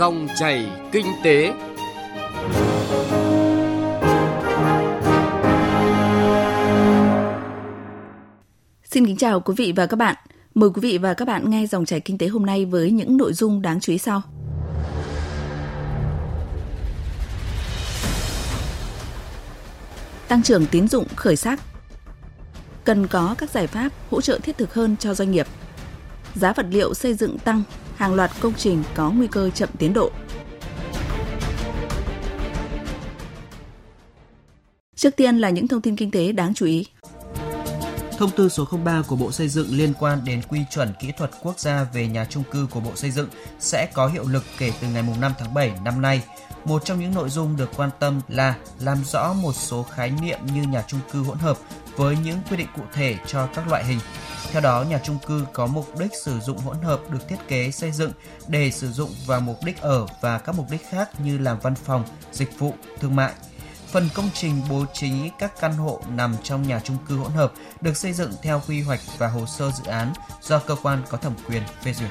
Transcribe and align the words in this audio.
Dòng 0.00 0.28
chảy 0.38 0.70
kinh 0.92 1.06
tế. 1.24 1.52
Xin 8.84 9.06
kính 9.06 9.16
chào 9.16 9.40
quý 9.40 9.54
vị 9.56 9.72
và 9.76 9.86
các 9.86 9.96
bạn. 9.96 10.16
Mời 10.54 10.70
quý 10.70 10.80
vị 10.80 10.98
và 10.98 11.14
các 11.14 11.28
bạn 11.28 11.50
nghe 11.50 11.66
dòng 11.66 11.84
chảy 11.84 12.00
kinh 12.00 12.18
tế 12.18 12.28
hôm 12.28 12.46
nay 12.46 12.64
với 12.64 12.90
những 12.90 13.16
nội 13.16 13.32
dung 13.32 13.62
đáng 13.62 13.80
chú 13.80 13.92
ý 13.92 13.98
sau. 13.98 14.22
Tăng 20.28 20.42
trưởng 20.42 20.66
tín 20.66 20.88
dụng 20.88 21.06
khởi 21.16 21.36
sắc. 21.36 21.60
Cần 22.84 23.06
có 23.06 23.34
các 23.38 23.50
giải 23.50 23.66
pháp 23.66 23.92
hỗ 24.10 24.20
trợ 24.20 24.38
thiết 24.42 24.58
thực 24.58 24.74
hơn 24.74 24.96
cho 24.96 25.14
doanh 25.14 25.30
nghiệp. 25.30 25.46
Giá 26.34 26.52
vật 26.52 26.66
liệu 26.70 26.94
xây 26.94 27.14
dựng 27.14 27.38
tăng, 27.38 27.62
hàng 28.00 28.14
loạt 28.14 28.30
công 28.40 28.54
trình 28.54 28.82
có 28.94 29.10
nguy 29.10 29.26
cơ 29.26 29.50
chậm 29.50 29.68
tiến 29.78 29.92
độ. 29.92 30.10
Trước 34.94 35.16
tiên 35.16 35.38
là 35.38 35.50
những 35.50 35.68
thông 35.68 35.80
tin 35.80 35.96
kinh 35.96 36.10
tế 36.10 36.32
đáng 36.32 36.54
chú 36.54 36.66
ý. 36.66 36.86
Thông 38.20 38.30
tư 38.30 38.48
số 38.48 38.64
03 38.84 39.02
của 39.06 39.16
Bộ 39.16 39.32
Xây 39.32 39.48
dựng 39.48 39.66
liên 39.70 39.92
quan 39.98 40.24
đến 40.24 40.42
quy 40.48 40.60
chuẩn 40.70 40.92
kỹ 41.00 41.12
thuật 41.16 41.30
quốc 41.42 41.58
gia 41.58 41.84
về 41.92 42.06
nhà 42.06 42.24
trung 42.24 42.42
cư 42.50 42.66
của 42.70 42.80
Bộ 42.80 42.96
Xây 42.96 43.10
dựng 43.10 43.28
sẽ 43.58 43.88
có 43.94 44.06
hiệu 44.06 44.24
lực 44.28 44.44
kể 44.58 44.72
từ 44.80 44.88
ngày 44.88 45.04
5 45.20 45.32
tháng 45.38 45.54
7 45.54 45.72
năm 45.84 46.02
nay. 46.02 46.22
Một 46.64 46.84
trong 46.84 47.00
những 47.00 47.14
nội 47.14 47.30
dung 47.30 47.56
được 47.56 47.70
quan 47.76 47.90
tâm 47.98 48.20
là 48.28 48.56
làm 48.80 49.04
rõ 49.04 49.32
một 49.32 49.52
số 49.52 49.82
khái 49.82 50.10
niệm 50.22 50.38
như 50.54 50.62
nhà 50.62 50.84
trung 50.86 51.00
cư 51.12 51.22
hỗn 51.22 51.38
hợp 51.38 51.58
với 51.96 52.16
những 52.24 52.38
quy 52.50 52.56
định 52.56 52.66
cụ 52.76 52.82
thể 52.92 53.16
cho 53.26 53.46
các 53.46 53.68
loại 53.68 53.84
hình. 53.84 53.98
Theo 54.50 54.62
đó, 54.62 54.82
nhà 54.82 55.00
trung 55.04 55.18
cư 55.26 55.44
có 55.52 55.66
mục 55.66 55.98
đích 55.98 56.12
sử 56.24 56.40
dụng 56.40 56.58
hỗn 56.58 56.76
hợp 56.82 57.00
được 57.10 57.28
thiết 57.28 57.48
kế 57.48 57.70
xây 57.70 57.92
dựng 57.92 58.12
để 58.48 58.70
sử 58.70 58.92
dụng 58.92 59.10
vào 59.26 59.40
mục 59.40 59.58
đích 59.64 59.80
ở 59.80 60.06
và 60.20 60.38
các 60.38 60.54
mục 60.54 60.66
đích 60.70 60.86
khác 60.90 61.20
như 61.20 61.38
làm 61.38 61.58
văn 61.60 61.74
phòng, 61.74 62.04
dịch 62.32 62.58
vụ, 62.58 62.74
thương 63.00 63.16
mại. 63.16 63.32
Phần 63.92 64.08
công 64.14 64.30
trình 64.34 64.62
bố 64.70 64.84
trí 64.92 65.10
các 65.38 65.60
căn 65.60 65.72
hộ 65.72 66.00
nằm 66.16 66.36
trong 66.42 66.62
nhà 66.62 66.80
trung 66.84 66.96
cư 67.08 67.16
hỗn 67.16 67.32
hợp 67.32 67.52
được 67.80 67.96
xây 67.96 68.12
dựng 68.12 68.30
theo 68.42 68.62
quy 68.68 68.82
hoạch 68.82 69.00
và 69.18 69.28
hồ 69.28 69.46
sơ 69.46 69.70
dự 69.70 69.84
án 69.84 70.12
do 70.42 70.58
cơ 70.58 70.76
quan 70.82 71.02
có 71.10 71.18
thẩm 71.18 71.32
quyền 71.48 71.62
phê 71.82 71.92
duyệt. 71.92 72.10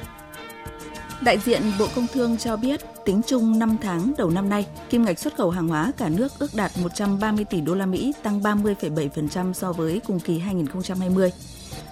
Đại 1.20 1.38
diện 1.38 1.62
Bộ 1.78 1.86
Công 1.94 2.06
Thương 2.12 2.38
cho 2.38 2.56
biết, 2.56 2.80
tính 3.04 3.20
chung 3.26 3.58
5 3.58 3.76
tháng 3.82 4.12
đầu 4.18 4.30
năm 4.30 4.48
nay, 4.48 4.66
kim 4.90 5.04
ngạch 5.04 5.18
xuất 5.18 5.36
khẩu 5.36 5.50
hàng 5.50 5.68
hóa 5.68 5.92
cả 5.96 6.08
nước 6.08 6.32
ước 6.38 6.54
đạt 6.54 6.70
130 6.78 7.44
tỷ 7.44 7.60
đô 7.60 7.74
la 7.74 7.86
Mỹ, 7.86 8.12
tăng 8.22 8.40
30,7% 8.40 9.52
so 9.52 9.72
với 9.72 10.00
cùng 10.06 10.20
kỳ 10.20 10.38
2020. 10.38 11.32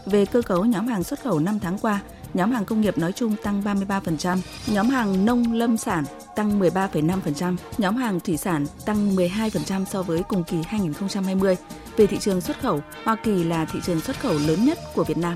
Về 0.06 0.24
cơ 0.24 0.42
cấu 0.42 0.64
nhóm 0.64 0.86
hàng 0.86 1.02
xuất 1.02 1.22
khẩu 1.22 1.38
5 1.38 1.58
tháng 1.60 1.78
qua, 1.78 2.00
nhóm 2.34 2.50
hàng 2.50 2.64
công 2.64 2.80
nghiệp 2.80 2.98
nói 2.98 3.12
chung 3.12 3.36
tăng 3.42 3.62
33%, 3.62 4.38
nhóm 4.66 4.88
hàng 4.88 5.24
nông 5.24 5.52
lâm 5.52 5.76
sản 5.76 6.04
tăng 6.36 6.60
13,5%, 6.60 7.56
nhóm 7.78 7.96
hàng 7.96 8.20
thủy 8.20 8.36
sản 8.36 8.66
tăng 8.84 9.16
12% 9.16 9.84
so 9.84 10.02
với 10.02 10.22
cùng 10.28 10.44
kỳ 10.44 10.56
2020. 10.66 11.56
Về 11.96 12.06
thị 12.06 12.18
trường 12.20 12.40
xuất 12.40 12.60
khẩu, 12.60 12.80
Hoa 13.04 13.16
Kỳ 13.16 13.44
là 13.44 13.64
thị 13.64 13.80
trường 13.86 14.00
xuất 14.00 14.20
khẩu 14.20 14.32
lớn 14.32 14.64
nhất 14.64 14.78
của 14.94 15.04
Việt 15.04 15.18
Nam. 15.18 15.34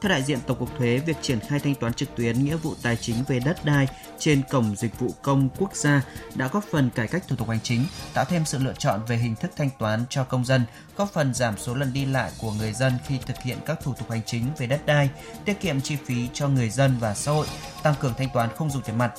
Theo 0.00 0.10
đại 0.10 0.22
diện 0.22 0.38
Tổng 0.46 0.58
cục 0.58 0.78
Thuế, 0.78 0.98
việc 0.98 1.16
triển 1.22 1.40
khai 1.40 1.60
thanh 1.60 1.74
toán 1.74 1.94
trực 1.94 2.16
tuyến 2.16 2.44
nghĩa 2.44 2.56
vụ 2.56 2.74
tài 2.82 2.96
chính 2.96 3.16
về 3.28 3.40
đất 3.40 3.64
đai 3.64 3.88
trên 4.18 4.42
cổng 4.50 4.76
dịch 4.76 4.98
vụ 4.98 5.14
công 5.22 5.48
quốc 5.58 5.76
gia 5.76 6.02
đã 6.34 6.48
góp 6.48 6.64
phần 6.70 6.90
cải 6.90 7.08
cách 7.08 7.22
thủ 7.28 7.36
tục 7.36 7.48
hành 7.48 7.60
chính, 7.62 7.84
tạo 8.14 8.24
thêm 8.24 8.44
sự 8.44 8.58
lựa 8.58 8.72
chọn 8.78 9.00
về 9.08 9.16
hình 9.16 9.34
thức 9.36 9.50
thanh 9.56 9.70
toán 9.78 10.04
cho 10.10 10.24
công 10.24 10.44
dân, 10.44 10.64
góp 10.96 11.12
phần 11.12 11.34
giảm 11.34 11.58
số 11.58 11.74
lần 11.74 11.92
đi 11.92 12.04
lại 12.04 12.30
của 12.38 12.52
người 12.52 12.72
dân 12.72 12.92
khi 13.06 13.18
thực 13.26 13.36
hiện 13.42 13.58
các 13.66 13.78
thủ 13.82 13.94
tục 13.94 14.10
hành 14.10 14.22
chính 14.26 14.44
về 14.58 14.66
đất 14.66 14.86
đai, 14.86 15.10
tiết 15.44 15.60
kiệm 15.60 15.80
chi 15.80 15.96
phí 16.04 16.28
cho 16.32 16.48
người 16.48 16.70
dân 16.70 16.96
và 17.00 17.14
xã 17.14 17.32
hội, 17.32 17.46
tăng 17.82 17.94
cường 18.00 18.14
thanh 18.18 18.28
toán 18.34 18.48
không 18.56 18.70
dùng 18.70 18.82
tiền 18.82 18.98
mặt, 18.98 19.12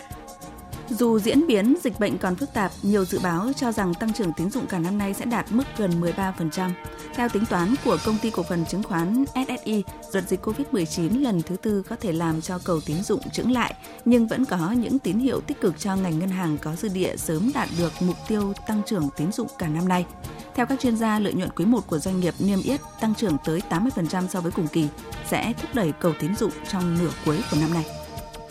dù 0.90 1.20
diễn 1.20 1.48
biến 1.48 1.76
dịch 1.84 2.00
bệnh 2.00 2.18
còn 2.18 2.36
phức 2.36 2.54
tạp, 2.54 2.72
nhiều 2.82 3.06
dự 3.06 3.20
báo 3.24 3.52
cho 3.56 3.72
rằng 3.72 3.94
tăng 3.94 4.14
trưởng 4.14 4.34
tín 4.34 4.50
dụng 4.50 4.66
cả 4.68 4.80
năm 4.80 4.98
nay 4.98 5.14
sẽ 5.14 5.26
đạt 5.26 5.46
mức 5.52 5.64
gần 5.78 6.02
13%. 6.02 6.72
Theo 7.16 7.30
tính 7.30 7.46
toán 7.50 7.76
của 7.86 7.98
công 8.06 8.18
ty 8.22 8.30
cổ 8.30 8.44
phần 8.44 8.66
chứng 8.66 8.84
khoán 8.84 9.26
SSI, 9.36 9.84
đợt 10.14 10.22
dịch 10.28 10.46
COVID-19 10.46 11.22
lần 11.22 11.42
thứ 11.42 11.56
tư 11.56 11.84
có 11.90 11.96
thể 11.96 12.12
làm 12.12 12.42
cho 12.42 12.60
cầu 12.64 12.82
tín 12.86 13.04
dụng 13.04 13.30
chững 13.30 13.52
lại, 13.52 13.74
nhưng 14.06 14.28
vẫn 14.28 14.46
có 14.46 14.72
những 14.72 15.00
tín 15.00 15.20
hiệu 15.20 15.42
tích 15.42 15.62
cực 15.62 15.80
cho 15.80 15.96
ngành 15.96 16.20
ngân 16.20 16.30
hàng 16.30 16.58
có 16.58 16.76
dư 16.76 16.88
địa 16.88 17.18
sớm 17.18 17.52
đạt 17.54 17.70
được 17.78 17.92
mục 18.00 18.18
tiêu 18.28 18.54
tăng 18.68 18.82
trưởng 18.86 19.10
tín 19.18 19.32
dụng 19.32 19.48
cả 19.58 19.68
năm 19.68 19.88
nay. 19.88 20.06
Theo 20.56 20.66
các 20.66 20.80
chuyên 20.80 20.98
gia, 20.98 21.20
lợi 21.20 21.34
nhuận 21.34 21.50
quý 21.56 21.66
1 21.66 21.88
của 21.88 22.00
doanh 22.00 22.20
nghiệp 22.20 22.34
niêm 22.40 22.62
yết 22.62 22.82
tăng 23.02 23.16
trưởng 23.16 23.38
tới 23.46 23.62
80% 23.70 24.28
so 24.28 24.42
với 24.42 24.52
cùng 24.52 24.68
kỳ 24.68 24.88
sẽ 25.30 25.54
thúc 25.62 25.76
đẩy 25.76 25.92
cầu 26.00 26.14
tín 26.20 26.36
dụng 26.36 26.52
trong 26.72 26.98
nửa 27.00 27.12
cuối 27.26 27.40
của 27.52 27.58
năm 27.62 27.74
nay. 27.74 27.97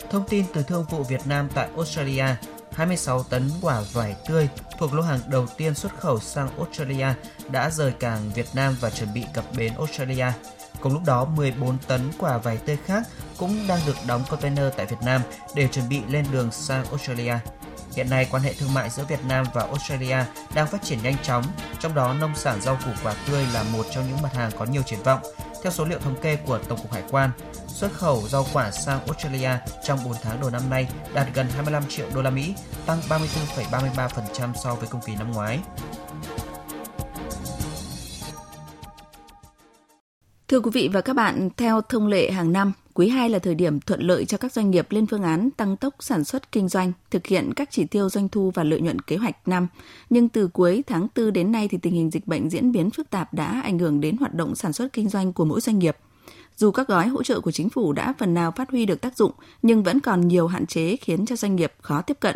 Thông 0.09 0.27
tin 0.27 0.45
từ 0.53 0.63
Thương 0.63 0.85
vụ 0.89 1.03
Việt 1.03 1.27
Nam 1.27 1.49
tại 1.53 1.69
Australia, 1.75 2.25
26 2.71 3.23
tấn 3.23 3.49
quả 3.61 3.81
vải 3.93 4.15
tươi 4.27 4.49
thuộc 4.77 4.93
lô 4.93 5.01
hàng 5.01 5.19
đầu 5.27 5.47
tiên 5.57 5.75
xuất 5.75 5.99
khẩu 5.99 6.19
sang 6.19 6.57
Australia 6.57 7.07
đã 7.49 7.69
rời 7.69 7.91
cảng 7.91 8.31
Việt 8.35 8.47
Nam 8.53 8.75
và 8.81 8.89
chuẩn 8.89 9.13
bị 9.13 9.23
cập 9.33 9.45
bến 9.57 9.73
Australia. 9.77 10.25
Cùng 10.81 10.93
lúc 10.93 11.01
đó, 11.05 11.25
14 11.25 11.77
tấn 11.87 12.01
quả 12.17 12.37
vải 12.37 12.57
tươi 12.57 12.77
khác 12.85 13.03
cũng 13.37 13.67
đang 13.67 13.79
được 13.87 13.95
đóng 14.07 14.23
container 14.29 14.65
tại 14.77 14.85
Việt 14.85 15.01
Nam 15.05 15.21
để 15.55 15.67
chuẩn 15.67 15.89
bị 15.89 16.01
lên 16.09 16.25
đường 16.31 16.51
sang 16.51 16.85
Australia. 16.85 17.33
Hiện 17.95 18.09
nay, 18.09 18.27
quan 18.31 18.43
hệ 18.43 18.53
thương 18.53 18.73
mại 18.73 18.89
giữa 18.89 19.03
Việt 19.09 19.25
Nam 19.25 19.45
và 19.53 19.61
Australia 19.61 20.17
đang 20.53 20.67
phát 20.67 20.83
triển 20.83 21.03
nhanh 21.03 21.17
chóng, 21.23 21.43
trong 21.79 21.95
đó 21.95 22.13
nông 22.13 22.35
sản 22.35 22.61
rau 22.61 22.77
củ 22.85 22.91
quả 23.03 23.13
tươi 23.27 23.45
là 23.53 23.63
một 23.63 23.85
trong 23.91 24.07
những 24.07 24.21
mặt 24.21 24.33
hàng 24.33 24.51
có 24.59 24.65
nhiều 24.65 24.81
triển 24.81 25.03
vọng. 25.03 25.19
Theo 25.63 25.71
số 25.71 25.85
liệu 25.85 25.99
thống 25.99 26.15
kê 26.21 26.35
của 26.35 26.59
Tổng 26.69 26.79
cục 26.81 26.91
Hải 26.91 27.03
quan, 27.11 27.29
xuất 27.67 27.93
khẩu 27.93 28.27
rau 28.27 28.45
quả 28.53 28.71
sang 28.71 28.99
Australia 29.05 29.49
trong 29.83 29.99
4 30.05 30.13
tháng 30.21 30.41
đầu 30.41 30.49
năm 30.49 30.61
nay 30.69 30.87
đạt 31.13 31.27
gần 31.33 31.47
25 31.49 31.83
triệu 31.89 32.07
đô 32.15 32.21
la 32.21 32.29
Mỹ, 32.29 32.53
tăng 32.85 32.99
34,33% 33.09 34.53
so 34.63 34.75
với 34.75 34.87
cùng 34.91 35.01
kỳ 35.05 35.15
năm 35.15 35.31
ngoái. 35.31 35.59
Thưa 40.47 40.59
quý 40.59 40.71
vị 40.73 40.89
và 40.93 41.01
các 41.01 41.15
bạn, 41.15 41.49
theo 41.57 41.81
thông 41.81 42.07
lệ 42.07 42.31
hàng 42.31 42.51
năm, 42.53 42.73
quý 42.97 43.09
2 43.09 43.29
là 43.29 43.39
thời 43.39 43.55
điểm 43.55 43.79
thuận 43.79 44.01
lợi 44.01 44.25
cho 44.25 44.37
các 44.37 44.53
doanh 44.53 44.71
nghiệp 44.71 44.91
lên 44.91 45.07
phương 45.07 45.23
án 45.23 45.51
tăng 45.51 45.77
tốc 45.77 45.95
sản 45.99 46.23
xuất 46.23 46.51
kinh 46.51 46.67
doanh, 46.67 46.91
thực 47.11 47.27
hiện 47.27 47.53
các 47.55 47.69
chỉ 47.71 47.85
tiêu 47.85 48.09
doanh 48.09 48.29
thu 48.29 48.51
và 48.51 48.63
lợi 48.63 48.81
nhuận 48.81 49.01
kế 49.01 49.17
hoạch 49.17 49.47
năm. 49.47 49.67
Nhưng 50.09 50.29
từ 50.29 50.47
cuối 50.47 50.83
tháng 50.87 51.07
4 51.15 51.33
đến 51.33 51.51
nay 51.51 51.67
thì 51.67 51.77
tình 51.77 51.93
hình 51.93 52.11
dịch 52.11 52.27
bệnh 52.27 52.49
diễn 52.49 52.71
biến 52.71 52.89
phức 52.89 53.09
tạp 53.09 53.33
đã 53.33 53.61
ảnh 53.63 53.79
hưởng 53.79 54.01
đến 54.01 54.17
hoạt 54.17 54.33
động 54.33 54.55
sản 54.55 54.73
xuất 54.73 54.93
kinh 54.93 55.09
doanh 55.09 55.33
của 55.33 55.45
mỗi 55.45 55.61
doanh 55.61 55.79
nghiệp. 55.79 55.97
Dù 56.55 56.71
các 56.71 56.87
gói 56.87 57.07
hỗ 57.07 57.23
trợ 57.23 57.39
của 57.39 57.51
chính 57.51 57.69
phủ 57.69 57.93
đã 57.93 58.13
phần 58.17 58.33
nào 58.33 58.51
phát 58.51 58.71
huy 58.71 58.85
được 58.85 59.01
tác 59.01 59.17
dụng, 59.17 59.31
nhưng 59.61 59.83
vẫn 59.83 59.99
còn 59.99 60.27
nhiều 60.27 60.47
hạn 60.47 60.65
chế 60.65 60.95
khiến 60.95 61.25
cho 61.25 61.35
doanh 61.35 61.55
nghiệp 61.55 61.73
khó 61.81 62.01
tiếp 62.01 62.17
cận. 62.19 62.35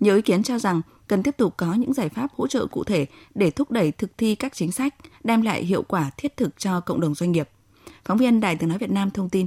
Nhiều 0.00 0.16
ý 0.16 0.22
kiến 0.22 0.42
cho 0.42 0.58
rằng 0.58 0.80
cần 1.08 1.22
tiếp 1.22 1.36
tục 1.36 1.54
có 1.56 1.74
những 1.74 1.92
giải 1.92 2.08
pháp 2.08 2.32
hỗ 2.36 2.46
trợ 2.46 2.66
cụ 2.66 2.84
thể 2.84 3.06
để 3.34 3.50
thúc 3.50 3.70
đẩy 3.70 3.92
thực 3.92 4.18
thi 4.18 4.34
các 4.34 4.54
chính 4.54 4.72
sách, 4.72 4.94
đem 5.24 5.42
lại 5.42 5.64
hiệu 5.64 5.82
quả 5.82 6.10
thiết 6.16 6.36
thực 6.36 6.58
cho 6.58 6.80
cộng 6.80 7.00
đồng 7.00 7.14
doanh 7.14 7.32
nghiệp. 7.32 7.48
Phóng 8.04 8.18
viên 8.18 8.40
Đài 8.40 8.56
Tiếng 8.56 8.68
Nói 8.68 8.78
Việt 8.78 8.90
Nam 8.90 9.10
thông 9.10 9.28
tin. 9.28 9.46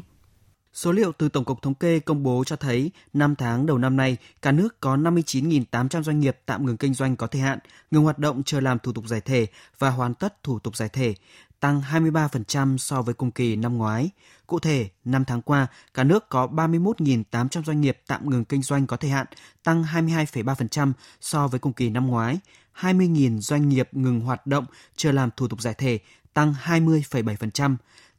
Số 0.74 0.92
liệu 0.92 1.12
từ 1.12 1.30
Tổng 1.30 1.46
cục 1.46 1.62
Thống 1.62 1.74
kê 1.74 2.00
công 2.00 2.24
bố 2.24 2.44
cho 2.44 2.56
thấy 2.56 2.92
5 3.14 3.36
tháng 3.36 3.66
đầu 3.66 3.78
năm 3.78 3.98
nay, 3.98 4.18
cả 4.42 4.52
nước 4.52 4.80
có 4.80 4.98
59.800 4.98 6.04
doanh 6.04 6.20
nghiệp 6.20 6.38
tạm 6.46 6.66
ngừng 6.66 6.78
kinh 6.78 6.94
doanh 6.94 7.16
có 7.16 7.28
thời 7.28 7.42
hạn, 7.42 7.60
ngừng 7.92 8.04
hoạt 8.04 8.20
động 8.20 8.44
chờ 8.44 8.60
làm 8.60 8.80
thủ 8.80 8.94
tục 8.94 9.08
giải 9.08 9.22
thể 9.22 9.48
và 9.80 9.90
hoàn 9.90 10.14
tất 10.14 10.44
thủ 10.44 10.60
tục 10.60 10.76
giải 10.76 10.90
thể, 10.90 11.16
tăng 11.60 11.82
23% 11.92 12.78
so 12.78 13.02
với 13.02 13.14
cùng 13.14 13.32
kỳ 13.32 13.56
năm 13.56 13.78
ngoái. 13.78 14.10
Cụ 14.48 14.60
thể, 14.60 14.90
5 15.06 15.26
tháng 15.26 15.42
qua, 15.42 15.68
cả 15.94 16.04
nước 16.04 16.30
có 16.30 16.48
31.800 16.48 17.64
doanh 17.64 17.82
nghiệp 17.82 17.98
tạm 18.08 18.30
ngừng 18.30 18.46
kinh 18.46 18.62
doanh 18.62 18.88
có 18.88 18.98
thời 18.98 19.10
hạn, 19.10 19.26
tăng 19.64 19.84
22,3% 19.84 20.92
so 21.22 21.48
với 21.48 21.60
cùng 21.60 21.74
kỳ 21.74 21.90
năm 21.90 22.08
ngoái. 22.08 22.40
20.000 22.80 23.40
doanh 23.40 23.70
nghiệp 23.70 23.90
ngừng 23.92 24.20
hoạt 24.20 24.48
động 24.48 24.66
chờ 24.96 25.12
làm 25.12 25.30
thủ 25.38 25.48
tục 25.48 25.62
giải 25.62 25.74
thể, 25.74 26.00
tăng 26.34 26.54
20,7%. 26.64 27.76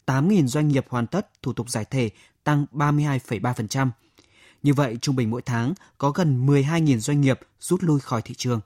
8.000 0.07 0.47
doanh 0.47 0.69
nghiệp 0.69 0.87
hoàn 0.89 1.07
tất 1.07 1.43
thủ 1.43 1.53
tục 1.53 1.71
giải 1.71 1.85
thể, 1.85 2.11
tăng 2.45 2.67
32,3%. 2.73 3.91
Như 4.63 4.75
vậy, 4.75 4.99
trung 5.01 5.17
bình 5.17 5.31
mỗi 5.31 5.43
tháng 5.43 5.75
có 5.99 6.11
gần 6.11 6.47
12.000 6.47 6.99
doanh 6.99 7.21
nghiệp 7.21 7.41
rút 7.61 7.83
lui 7.83 8.01
khỏi 8.01 8.23
thị 8.23 8.35
trường. 8.35 8.61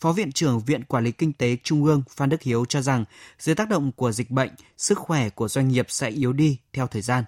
Phó 0.00 0.12
Viện 0.12 0.32
trưởng 0.32 0.60
Viện 0.60 0.84
Quản 0.84 1.04
lý 1.04 1.12
Kinh 1.12 1.32
tế 1.32 1.56
Trung 1.62 1.84
ương 1.84 2.02
Phan 2.10 2.28
Đức 2.28 2.42
Hiếu 2.42 2.64
cho 2.64 2.82
rằng, 2.82 3.04
dưới 3.38 3.54
tác 3.54 3.68
động 3.68 3.92
của 3.92 4.12
dịch 4.12 4.30
bệnh, 4.30 4.50
sức 4.76 4.98
khỏe 4.98 5.28
của 5.28 5.48
doanh 5.48 5.68
nghiệp 5.68 5.86
sẽ 5.88 6.08
yếu 6.08 6.32
đi 6.32 6.58
theo 6.72 6.86
thời 6.86 7.02
gian. 7.02 7.24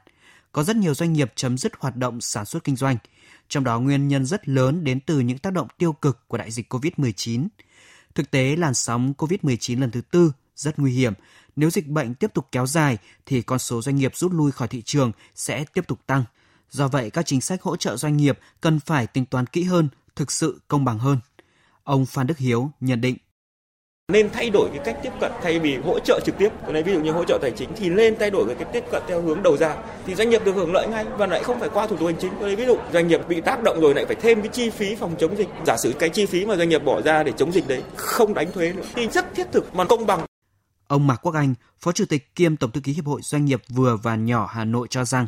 Có 0.52 0.62
rất 0.62 0.76
nhiều 0.76 0.94
doanh 0.94 1.12
nghiệp 1.12 1.32
chấm 1.36 1.58
dứt 1.58 1.72
hoạt 1.78 1.96
động 1.96 2.20
sản 2.20 2.44
xuất 2.44 2.64
kinh 2.64 2.76
doanh, 2.76 2.96
trong 3.48 3.64
đó 3.64 3.80
nguyên 3.80 4.08
nhân 4.08 4.26
rất 4.26 4.48
lớn 4.48 4.84
đến 4.84 5.00
từ 5.00 5.20
những 5.20 5.38
tác 5.38 5.52
động 5.52 5.68
tiêu 5.78 5.92
cực 5.92 6.28
của 6.28 6.38
đại 6.38 6.50
dịch 6.50 6.72
COVID-19. 6.74 7.48
Thực 8.14 8.30
tế, 8.30 8.56
làn 8.56 8.74
sóng 8.74 9.12
COVID-19 9.18 9.80
lần 9.80 9.90
thứ 9.90 10.00
tư 10.00 10.32
rất 10.56 10.78
nguy 10.78 10.92
hiểm. 10.92 11.12
Nếu 11.56 11.70
dịch 11.70 11.86
bệnh 11.86 12.14
tiếp 12.14 12.34
tục 12.34 12.46
kéo 12.52 12.66
dài 12.66 12.98
thì 13.26 13.42
con 13.42 13.58
số 13.58 13.82
doanh 13.82 13.96
nghiệp 13.96 14.16
rút 14.16 14.32
lui 14.32 14.52
khỏi 14.52 14.68
thị 14.68 14.82
trường 14.82 15.12
sẽ 15.34 15.64
tiếp 15.64 15.84
tục 15.88 15.98
tăng. 16.06 16.24
Do 16.70 16.88
vậy, 16.88 17.10
các 17.10 17.26
chính 17.26 17.40
sách 17.40 17.62
hỗ 17.62 17.76
trợ 17.76 17.96
doanh 17.96 18.16
nghiệp 18.16 18.38
cần 18.60 18.80
phải 18.80 19.06
tính 19.06 19.26
toán 19.26 19.46
kỹ 19.46 19.62
hơn, 19.62 19.88
thực 20.16 20.30
sự 20.30 20.60
công 20.68 20.84
bằng 20.84 20.98
hơn. 20.98 21.18
Ông 21.84 22.06
Phan 22.06 22.26
Đức 22.26 22.38
Hiếu 22.38 22.70
nhận 22.80 23.00
định. 23.00 23.16
nên 24.12 24.30
thay 24.30 24.50
đổi 24.50 24.68
cái 24.68 24.78
cách 24.84 24.96
tiếp 25.02 25.12
cận 25.20 25.32
thay 25.42 25.58
vì 25.58 25.76
hỗ 25.76 25.98
trợ 25.98 26.20
trực 26.24 26.38
tiếp 26.38 26.48
cái 26.62 26.72
này 26.72 26.82
ví 26.82 26.92
dụ 26.92 27.00
như 27.00 27.10
hỗ 27.10 27.24
trợ 27.24 27.38
tài 27.42 27.50
chính 27.50 27.68
thì 27.76 27.88
nên 27.88 28.18
thay 28.18 28.30
đổi 28.30 28.46
cái 28.46 28.54
cách 28.54 28.68
tiếp 28.72 28.84
cận 28.90 29.02
theo 29.08 29.22
hướng 29.22 29.42
đầu 29.42 29.56
ra 29.56 29.76
thì 30.06 30.14
doanh 30.14 30.30
nghiệp 30.30 30.44
được 30.44 30.52
hưởng 30.54 30.72
lợi 30.72 30.86
ngay 30.88 31.04
và 31.18 31.26
lại 31.26 31.42
không 31.42 31.60
phải 31.60 31.68
qua 31.68 31.86
thủ 31.86 31.96
tục 31.96 32.06
hành 32.06 32.16
chính 32.20 32.30
cái 32.30 32.42
này 32.42 32.56
ví 32.56 32.66
dụ 32.66 32.76
doanh 32.92 33.08
nghiệp 33.08 33.20
bị 33.28 33.40
tác 33.40 33.62
động 33.62 33.80
rồi 33.80 33.94
lại 33.94 34.06
phải 34.06 34.16
thêm 34.16 34.40
cái 34.40 34.48
chi 34.48 34.70
phí 34.70 34.94
phòng 34.94 35.14
chống 35.18 35.36
dịch 35.36 35.48
giả 35.66 35.76
sử 35.76 35.92
cái 35.98 36.08
chi 36.08 36.26
phí 36.26 36.46
mà 36.46 36.56
doanh 36.56 36.68
nghiệp 36.68 36.84
bỏ 36.84 37.00
ra 37.02 37.22
để 37.22 37.32
chống 37.36 37.52
dịch 37.52 37.68
đấy 37.68 37.82
không 37.96 38.34
đánh 38.34 38.52
thuế 38.52 38.72
nữa 38.72 38.82
thì 38.94 39.08
rất 39.08 39.34
thiết 39.34 39.46
thực 39.52 39.74
mà 39.74 39.84
công 39.84 40.06
bằng 40.06 40.25
Ông 40.88 41.06
Mạc 41.06 41.16
Quốc 41.16 41.34
Anh, 41.34 41.54
Phó 41.80 41.92
Chủ 41.92 42.04
tịch 42.04 42.34
kiêm 42.34 42.56
Tổng 42.56 42.70
thư 42.70 42.80
ký 42.80 42.92
Hiệp 42.92 43.06
hội 43.06 43.20
Doanh 43.24 43.44
nghiệp 43.44 43.62
vừa 43.68 43.96
và 43.96 44.16
nhỏ 44.16 44.50
Hà 44.52 44.64
Nội 44.64 44.86
cho 44.90 45.04
rằng, 45.04 45.26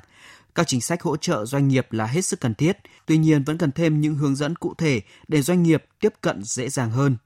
các 0.54 0.66
chính 0.66 0.80
sách 0.80 1.02
hỗ 1.02 1.16
trợ 1.16 1.44
doanh 1.44 1.68
nghiệp 1.68 1.92
là 1.92 2.06
hết 2.06 2.20
sức 2.20 2.40
cần 2.40 2.54
thiết, 2.54 2.78
tuy 3.06 3.18
nhiên 3.18 3.44
vẫn 3.44 3.58
cần 3.58 3.72
thêm 3.72 4.00
những 4.00 4.14
hướng 4.14 4.36
dẫn 4.36 4.56
cụ 4.56 4.74
thể 4.78 5.00
để 5.28 5.42
doanh 5.42 5.62
nghiệp 5.62 5.84
tiếp 6.00 6.12
cận 6.20 6.42
dễ 6.42 6.68
dàng 6.68 6.90
hơn. 6.90 7.16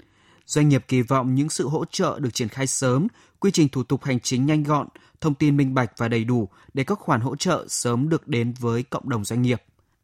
Doanh 0.47 0.69
nghiệp 0.69 0.85
kỳ 0.89 1.03
vọng 1.03 1.35
những 1.35 1.51
sự 1.51 1.69
hỗ 1.69 1.85
trợ 1.85 2.19
được 2.19 2.35
triển 2.35 2.49
khai 2.49 2.67
sớm, 2.67 3.07
quy 3.41 3.51
trình 3.51 3.69
thủ 3.69 3.83
tục 3.83 4.05
hành 4.05 4.21
chính 4.21 4.47
nhanh 4.47 4.63
gọn, 4.63 4.89
thông 5.21 5.35
tin 5.35 5.57
minh 5.57 5.75
bạch 5.75 5.93
và 5.97 6.09
đầy 6.09 6.25
đủ 6.25 6.49
để 6.75 6.85
các 6.85 6.99
khoản 6.99 7.21
hỗ 7.21 7.37
trợ 7.37 7.65
sớm 7.69 8.09
được 8.09 8.29
đến 8.29 8.55
với 8.59 8.83
cộng 8.83 9.09
đồng 9.09 9.25
doanh 9.25 9.43
nghiệp. 9.43 9.63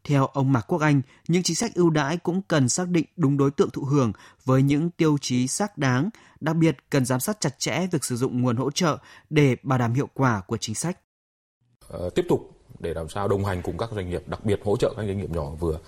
Theo 0.09 0.27
ông 0.27 0.53
Mạc 0.53 0.61
Quốc 0.61 0.81
Anh, 0.81 1.03
những 1.29 1.43
chính 1.43 1.57
sách 1.57 1.75
ưu 1.75 1.91
đãi 1.91 2.17
cũng 2.17 2.43
cần 2.43 2.69
xác 2.69 2.89
định 2.89 3.05
đúng 3.17 3.37
đối 3.37 3.51
tượng 3.51 3.71
thụ 3.71 3.83
hưởng 3.83 4.13
với 4.45 4.63
những 4.63 4.91
tiêu 4.91 5.17
chí 5.21 5.49
xác 5.49 5.79
đáng, 5.79 6.11
đặc 6.41 6.57
biệt 6.57 6.77
cần 6.91 7.05
giám 7.05 7.21
sát 7.21 7.41
chặt 7.41 7.59
chẽ 7.59 7.87
việc 7.93 8.05
sử 8.05 8.17
dụng 8.17 8.43
nguồn 8.43 8.57
hỗ 8.57 8.71
trợ 8.71 8.99
để 9.31 9.57
bảo 9.63 9.79
đảm 9.79 9.95
hiệu 9.95 10.09
quả 10.15 10.43
của 10.47 10.57
chính 10.57 10.75
sách. 10.75 10.99
Uh, 11.95 12.15
tiếp 12.15 12.27
tục 12.29 12.51
để 12.79 12.95
làm 12.95 13.09
sao 13.09 13.29
đồng 13.29 13.45
hành 13.45 13.63
cùng 13.63 13.79
các 13.79 13.91
doanh 13.95 14.11
nghiệp, 14.11 14.23
đặc 14.27 14.45
biệt 14.45 14.61
hỗ 14.65 14.77
trợ 14.77 14.95
các 14.97 15.07
doanh 15.07 15.19
nghiệp 15.19 15.31
nhỏ 15.31 15.51
vừa. 15.61 15.79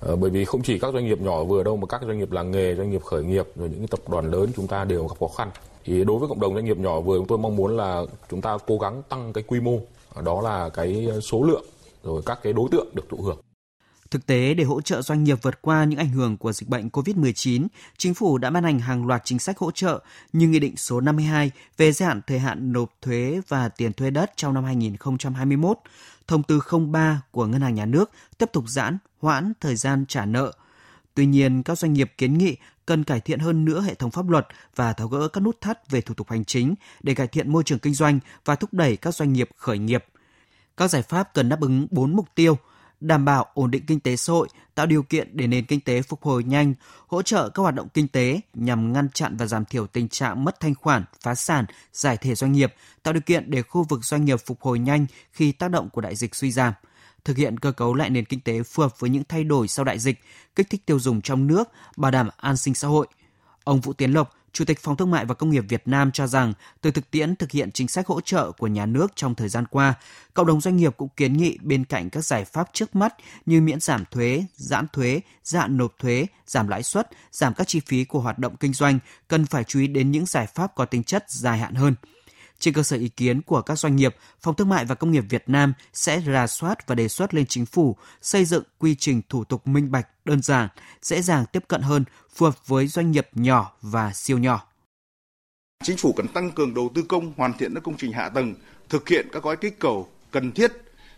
À, 0.00 0.16
bởi 0.20 0.30
vì 0.30 0.44
không 0.44 0.62
chỉ 0.62 0.78
các 0.78 0.94
doanh 0.94 1.04
nghiệp 1.04 1.20
nhỏ 1.20 1.44
vừa 1.44 1.62
đâu 1.62 1.76
mà 1.76 1.86
các 1.86 2.00
doanh 2.06 2.18
nghiệp 2.18 2.32
làng 2.32 2.50
nghề, 2.50 2.74
doanh 2.74 2.90
nghiệp 2.90 3.04
khởi 3.04 3.24
nghiệp 3.24 3.46
rồi 3.56 3.68
những 3.68 3.86
tập 3.86 4.00
đoàn 4.08 4.30
lớn 4.30 4.50
chúng 4.56 4.66
ta 4.66 4.84
đều 4.84 5.06
gặp 5.08 5.16
khó 5.20 5.28
khăn. 5.36 5.50
Thì 5.84 6.04
đối 6.04 6.18
với 6.18 6.28
cộng 6.28 6.40
đồng 6.40 6.54
doanh 6.54 6.64
nghiệp 6.64 6.78
nhỏ 6.78 7.00
vừa 7.00 7.18
chúng 7.18 7.26
tôi 7.26 7.38
mong 7.38 7.56
muốn 7.56 7.76
là 7.76 8.02
chúng 8.30 8.40
ta 8.40 8.58
cố 8.66 8.78
gắng 8.78 9.02
tăng 9.08 9.32
cái 9.32 9.44
quy 9.46 9.60
mô, 9.60 9.80
đó 10.24 10.40
là 10.40 10.68
cái 10.68 11.08
số 11.22 11.42
lượng 11.42 11.64
rồi 12.02 12.22
các 12.26 12.38
cái 12.42 12.52
đối 12.52 12.68
tượng 12.72 12.86
được 12.94 13.08
thụ 13.08 13.22
hưởng. 13.22 13.38
Thực 14.10 14.26
tế, 14.26 14.54
để 14.54 14.64
hỗ 14.64 14.80
trợ 14.80 15.02
doanh 15.02 15.24
nghiệp 15.24 15.38
vượt 15.42 15.62
qua 15.62 15.84
những 15.84 15.98
ảnh 15.98 16.08
hưởng 16.08 16.36
của 16.36 16.52
dịch 16.52 16.68
bệnh 16.68 16.88
COVID-19, 16.88 17.66
chính 17.96 18.14
phủ 18.14 18.38
đã 18.38 18.50
ban 18.50 18.64
hành 18.64 18.78
hàng 18.78 19.06
loạt 19.06 19.22
chính 19.24 19.38
sách 19.38 19.58
hỗ 19.58 19.70
trợ 19.70 20.04
như 20.32 20.48
Nghị 20.48 20.58
định 20.58 20.76
số 20.76 21.00
52 21.00 21.50
về 21.76 21.92
gia 21.92 22.06
hạn 22.06 22.20
thời 22.26 22.38
hạn 22.38 22.72
nộp 22.72 22.92
thuế 23.02 23.40
và 23.48 23.68
tiền 23.68 23.92
thuê 23.92 24.10
đất 24.10 24.32
trong 24.36 24.54
năm 24.54 24.64
2021, 24.64 25.78
Thông 26.26 26.42
tư 26.42 26.60
03 26.90 27.22
của 27.30 27.46
Ngân 27.46 27.60
hàng 27.60 27.74
Nhà 27.74 27.84
nước 27.84 28.10
tiếp 28.38 28.48
tục 28.52 28.64
giãn, 28.66 28.98
hoãn 29.18 29.52
thời 29.60 29.76
gian 29.76 30.04
trả 30.08 30.24
nợ. 30.24 30.52
Tuy 31.14 31.26
nhiên, 31.26 31.62
các 31.62 31.78
doanh 31.78 31.92
nghiệp 31.92 32.12
kiến 32.18 32.38
nghị 32.38 32.56
cần 32.86 33.04
cải 33.04 33.20
thiện 33.20 33.38
hơn 33.38 33.64
nữa 33.64 33.80
hệ 33.80 33.94
thống 33.94 34.10
pháp 34.10 34.28
luật 34.28 34.46
và 34.76 34.92
tháo 34.92 35.08
gỡ 35.08 35.28
các 35.28 35.40
nút 35.40 35.60
thắt 35.60 35.90
về 35.90 36.00
thủ 36.00 36.14
tục 36.14 36.30
hành 36.30 36.44
chính 36.44 36.74
để 37.00 37.14
cải 37.14 37.26
thiện 37.26 37.52
môi 37.52 37.62
trường 37.64 37.78
kinh 37.78 37.94
doanh 37.94 38.18
và 38.44 38.54
thúc 38.54 38.72
đẩy 38.72 38.96
các 38.96 39.14
doanh 39.14 39.32
nghiệp 39.32 39.48
khởi 39.56 39.78
nghiệp. 39.78 40.04
Các 40.76 40.88
giải 40.88 41.02
pháp 41.02 41.34
cần 41.34 41.48
đáp 41.48 41.60
ứng 41.60 41.86
4 41.90 42.16
mục 42.16 42.26
tiêu– 42.34 42.58
đảm 43.00 43.24
bảo 43.24 43.46
ổn 43.54 43.70
định 43.70 43.86
kinh 43.86 44.00
tế 44.00 44.16
xã 44.16 44.32
hội, 44.32 44.48
tạo 44.74 44.86
điều 44.86 45.02
kiện 45.02 45.28
để 45.32 45.46
nền 45.46 45.64
kinh 45.64 45.80
tế 45.80 46.02
phục 46.02 46.22
hồi 46.22 46.44
nhanh, 46.44 46.74
hỗ 47.06 47.22
trợ 47.22 47.48
các 47.48 47.62
hoạt 47.62 47.74
động 47.74 47.88
kinh 47.94 48.08
tế 48.08 48.40
nhằm 48.54 48.92
ngăn 48.92 49.08
chặn 49.14 49.36
và 49.36 49.46
giảm 49.46 49.64
thiểu 49.64 49.86
tình 49.86 50.08
trạng 50.08 50.44
mất 50.44 50.60
thanh 50.60 50.74
khoản, 50.74 51.04
phá 51.20 51.34
sản, 51.34 51.64
giải 51.92 52.16
thể 52.16 52.34
doanh 52.34 52.52
nghiệp, 52.52 52.74
tạo 53.02 53.14
điều 53.14 53.22
kiện 53.26 53.50
để 53.50 53.62
khu 53.62 53.84
vực 53.88 54.04
doanh 54.04 54.24
nghiệp 54.24 54.40
phục 54.46 54.60
hồi 54.62 54.78
nhanh 54.78 55.06
khi 55.32 55.52
tác 55.52 55.70
động 55.70 55.90
của 55.90 56.00
đại 56.00 56.16
dịch 56.16 56.34
suy 56.34 56.52
giảm 56.52 56.72
thực 57.24 57.36
hiện 57.36 57.58
cơ 57.58 57.72
cấu 57.72 57.94
lại 57.94 58.10
nền 58.10 58.24
kinh 58.24 58.40
tế 58.40 58.62
phù 58.62 58.82
hợp 58.82 59.00
với 59.00 59.10
những 59.10 59.22
thay 59.28 59.44
đổi 59.44 59.68
sau 59.68 59.84
đại 59.84 59.98
dịch, 59.98 60.20
kích 60.54 60.70
thích 60.70 60.86
tiêu 60.86 60.98
dùng 60.98 61.20
trong 61.20 61.46
nước, 61.46 61.68
bảo 61.96 62.10
đảm 62.10 62.28
an 62.36 62.56
sinh 62.56 62.74
xã 62.74 62.88
hội. 62.88 63.06
Ông 63.64 63.80
Vũ 63.80 63.92
Tiến 63.92 64.12
Lộc, 64.12 64.37
Chủ 64.58 64.64
tịch 64.64 64.80
Phòng 64.80 64.96
Thương 64.96 65.10
mại 65.10 65.24
và 65.24 65.34
Công 65.34 65.50
nghiệp 65.50 65.64
Việt 65.68 65.82
Nam 65.88 66.12
cho 66.12 66.26
rằng, 66.26 66.52
từ 66.80 66.90
thực 66.90 67.10
tiễn 67.10 67.36
thực 67.36 67.50
hiện 67.50 67.70
chính 67.72 67.88
sách 67.88 68.06
hỗ 68.06 68.20
trợ 68.20 68.52
của 68.52 68.66
nhà 68.66 68.86
nước 68.86 69.12
trong 69.14 69.34
thời 69.34 69.48
gian 69.48 69.66
qua, 69.66 69.94
cộng 70.34 70.46
đồng 70.46 70.60
doanh 70.60 70.76
nghiệp 70.76 70.94
cũng 70.96 71.08
kiến 71.16 71.36
nghị 71.36 71.58
bên 71.62 71.84
cạnh 71.84 72.10
các 72.10 72.24
giải 72.24 72.44
pháp 72.44 72.70
trước 72.72 72.96
mắt 72.96 73.14
như 73.46 73.60
miễn 73.60 73.80
giảm 73.80 74.04
thuế, 74.10 74.44
giãn 74.54 74.86
thuế, 74.92 75.20
giãn 75.44 75.76
nộp 75.76 75.92
thuế, 75.98 76.26
giảm 76.46 76.68
lãi 76.68 76.82
suất, 76.82 77.10
giảm 77.32 77.54
các 77.54 77.68
chi 77.68 77.80
phí 77.86 78.04
của 78.04 78.20
hoạt 78.20 78.38
động 78.38 78.56
kinh 78.56 78.72
doanh, 78.72 78.98
cần 79.28 79.46
phải 79.46 79.64
chú 79.64 79.80
ý 79.80 79.86
đến 79.86 80.10
những 80.10 80.26
giải 80.26 80.46
pháp 80.46 80.74
có 80.74 80.84
tính 80.84 81.04
chất 81.04 81.24
dài 81.30 81.58
hạn 81.58 81.74
hơn– 81.74 81.94
trên 82.58 82.74
cơ 82.74 82.82
sở 82.82 82.96
ý 82.96 83.08
kiến 83.08 83.42
của 83.42 83.62
các 83.62 83.78
doanh 83.78 83.96
nghiệp, 83.96 84.16
Phòng 84.40 84.54
Thương 84.54 84.68
mại 84.68 84.84
và 84.84 84.94
Công 84.94 85.10
nghiệp 85.10 85.24
Việt 85.28 85.44
Nam 85.46 85.72
sẽ 85.92 86.22
rà 86.26 86.46
soát 86.46 86.86
và 86.86 86.94
đề 86.94 87.08
xuất 87.08 87.34
lên 87.34 87.46
chính 87.46 87.66
phủ 87.66 87.96
xây 88.22 88.44
dựng 88.44 88.64
quy 88.78 88.94
trình 88.94 89.22
thủ 89.28 89.44
tục 89.44 89.66
minh 89.66 89.90
bạch, 89.90 90.08
đơn 90.24 90.42
giản, 90.42 90.68
dễ 91.02 91.22
dàng 91.22 91.44
tiếp 91.52 91.64
cận 91.68 91.82
hơn, 91.82 92.04
phù 92.34 92.46
hợp 92.46 92.66
với 92.66 92.86
doanh 92.86 93.10
nghiệp 93.10 93.28
nhỏ 93.32 93.76
và 93.82 94.12
siêu 94.12 94.38
nhỏ. 94.38 94.66
Chính 95.84 95.96
phủ 95.96 96.12
cần 96.12 96.28
tăng 96.28 96.50
cường 96.50 96.74
đầu 96.74 96.90
tư 96.94 97.02
công, 97.08 97.32
hoàn 97.36 97.52
thiện 97.58 97.74
các 97.74 97.82
công 97.82 97.96
trình 97.96 98.12
hạ 98.12 98.28
tầng, 98.28 98.54
thực 98.88 99.08
hiện 99.08 99.28
các 99.32 99.42
gói 99.42 99.56
kích 99.56 99.78
cầu 99.78 100.08
cần 100.30 100.52
thiết 100.52 100.72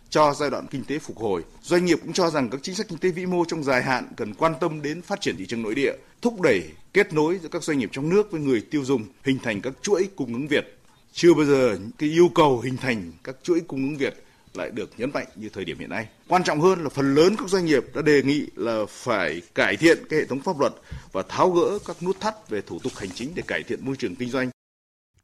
cho 0.09 0.33
giai 0.33 0.49
đoạn 0.49 0.67
kinh 0.67 0.83
tế 0.83 0.99
phục 0.99 1.17
hồi. 1.17 1.43
Doanh 1.61 1.85
nghiệp 1.85 1.99
cũng 2.01 2.13
cho 2.13 2.29
rằng 2.29 2.49
các 2.49 2.59
chính 2.63 2.75
sách 2.75 2.87
kinh 2.89 2.97
tế 2.97 3.09
vĩ 3.09 3.25
mô 3.25 3.45
trong 3.45 3.63
dài 3.63 3.83
hạn 3.83 4.07
cần 4.17 4.33
quan 4.33 4.53
tâm 4.61 4.81
đến 4.81 5.01
phát 5.01 5.21
triển 5.21 5.37
thị 5.37 5.45
trường 5.45 5.61
nội 5.61 5.75
địa, 5.75 5.93
thúc 6.21 6.41
đẩy 6.41 6.63
kết 6.93 7.13
nối 7.13 7.39
giữa 7.43 7.49
các 7.49 7.63
doanh 7.63 7.79
nghiệp 7.79 7.89
trong 7.91 8.09
nước 8.09 8.31
với 8.31 8.41
người 8.41 8.61
tiêu 8.71 8.85
dùng, 8.85 9.05
hình 9.23 9.39
thành 9.43 9.61
các 9.61 9.73
chuỗi 9.81 10.09
cung 10.15 10.33
ứng 10.33 10.47
Việt. 10.47 10.80
Chưa 11.13 11.33
bao 11.33 11.45
giờ 11.45 11.77
cái 11.97 12.09
yêu 12.09 12.29
cầu 12.35 12.59
hình 12.59 12.77
thành 12.77 13.11
các 13.23 13.35
chuỗi 13.43 13.61
cung 13.67 13.83
ứng 13.83 13.97
Việt 13.97 14.23
lại 14.53 14.71
được 14.71 14.89
nhấn 14.97 15.11
mạnh 15.13 15.27
như 15.35 15.49
thời 15.49 15.65
điểm 15.65 15.79
hiện 15.79 15.89
nay. 15.89 16.07
Quan 16.27 16.43
trọng 16.43 16.61
hơn 16.61 16.83
là 16.83 16.89
phần 16.89 17.15
lớn 17.15 17.35
các 17.37 17.49
doanh 17.49 17.65
nghiệp 17.65 17.85
đã 17.95 18.01
đề 18.01 18.21
nghị 18.21 18.47
là 18.55 18.85
phải 18.89 19.41
cải 19.55 19.77
thiện 19.77 19.97
cái 20.09 20.19
hệ 20.19 20.25
thống 20.25 20.41
pháp 20.41 20.59
luật 20.59 20.73
và 21.11 21.23
tháo 21.29 21.51
gỡ 21.51 21.79
các 21.85 22.03
nút 22.03 22.19
thắt 22.19 22.49
về 22.49 22.61
thủ 22.61 22.79
tục 22.79 22.91
hành 22.95 23.09
chính 23.15 23.31
để 23.35 23.43
cải 23.47 23.63
thiện 23.63 23.85
môi 23.85 23.95
trường 23.95 24.15
kinh 24.15 24.29
doanh. 24.29 24.49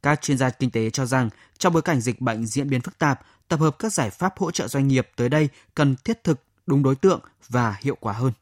Các 0.02 0.22
chuyên 0.22 0.38
gia 0.38 0.50
kinh 0.50 0.70
tế 0.70 0.90
cho 0.90 1.06
rằng 1.06 1.30
trong 1.58 1.72
bối 1.72 1.82
cảnh 1.82 2.00
dịch 2.00 2.20
bệnh 2.20 2.46
diễn 2.46 2.70
biến 2.70 2.80
phức 2.80 2.98
tạp, 2.98 3.20
tập 3.48 3.60
hợp 3.60 3.78
các 3.78 3.92
giải 3.92 4.10
pháp 4.10 4.38
hỗ 4.38 4.50
trợ 4.50 4.68
doanh 4.68 4.88
nghiệp 4.88 5.08
tới 5.16 5.28
đây 5.28 5.48
cần 5.74 5.96
thiết 6.04 6.24
thực, 6.24 6.42
đúng 6.66 6.82
đối 6.82 6.94
tượng 6.94 7.20
và 7.48 7.76
hiệu 7.80 7.96
quả 8.00 8.12
hơn. 8.12 8.32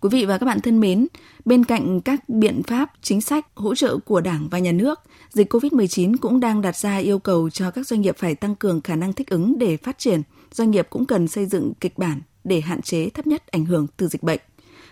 Quý 0.00 0.08
vị 0.12 0.24
và 0.24 0.38
các 0.38 0.46
bạn 0.46 0.60
thân 0.60 0.80
mến, 0.80 1.06
bên 1.44 1.64
cạnh 1.64 2.00
các 2.00 2.28
biện 2.28 2.62
pháp, 2.62 2.92
chính 3.02 3.20
sách 3.20 3.46
hỗ 3.54 3.74
trợ 3.74 3.98
của 3.98 4.20
Đảng 4.20 4.48
và 4.50 4.58
Nhà 4.58 4.72
nước, 4.72 5.00
dịch 5.30 5.52
COVID-19 5.52 6.16
cũng 6.20 6.40
đang 6.40 6.62
đặt 6.62 6.76
ra 6.76 6.96
yêu 6.96 7.18
cầu 7.18 7.50
cho 7.50 7.70
các 7.70 7.86
doanh 7.86 8.00
nghiệp 8.00 8.16
phải 8.18 8.34
tăng 8.34 8.56
cường 8.56 8.80
khả 8.80 8.96
năng 8.96 9.12
thích 9.12 9.30
ứng 9.30 9.58
để 9.58 9.76
phát 9.76 9.98
triển. 9.98 10.22
Doanh 10.52 10.70
nghiệp 10.70 10.86
cũng 10.90 11.06
cần 11.06 11.28
xây 11.28 11.46
dựng 11.46 11.72
kịch 11.80 11.98
bản 11.98 12.20
để 12.44 12.60
hạn 12.60 12.82
chế 12.82 13.08
thấp 13.08 13.26
nhất 13.26 13.46
ảnh 13.46 13.64
hưởng 13.64 13.86
từ 13.96 14.08
dịch 14.08 14.22
bệnh. 14.22 14.40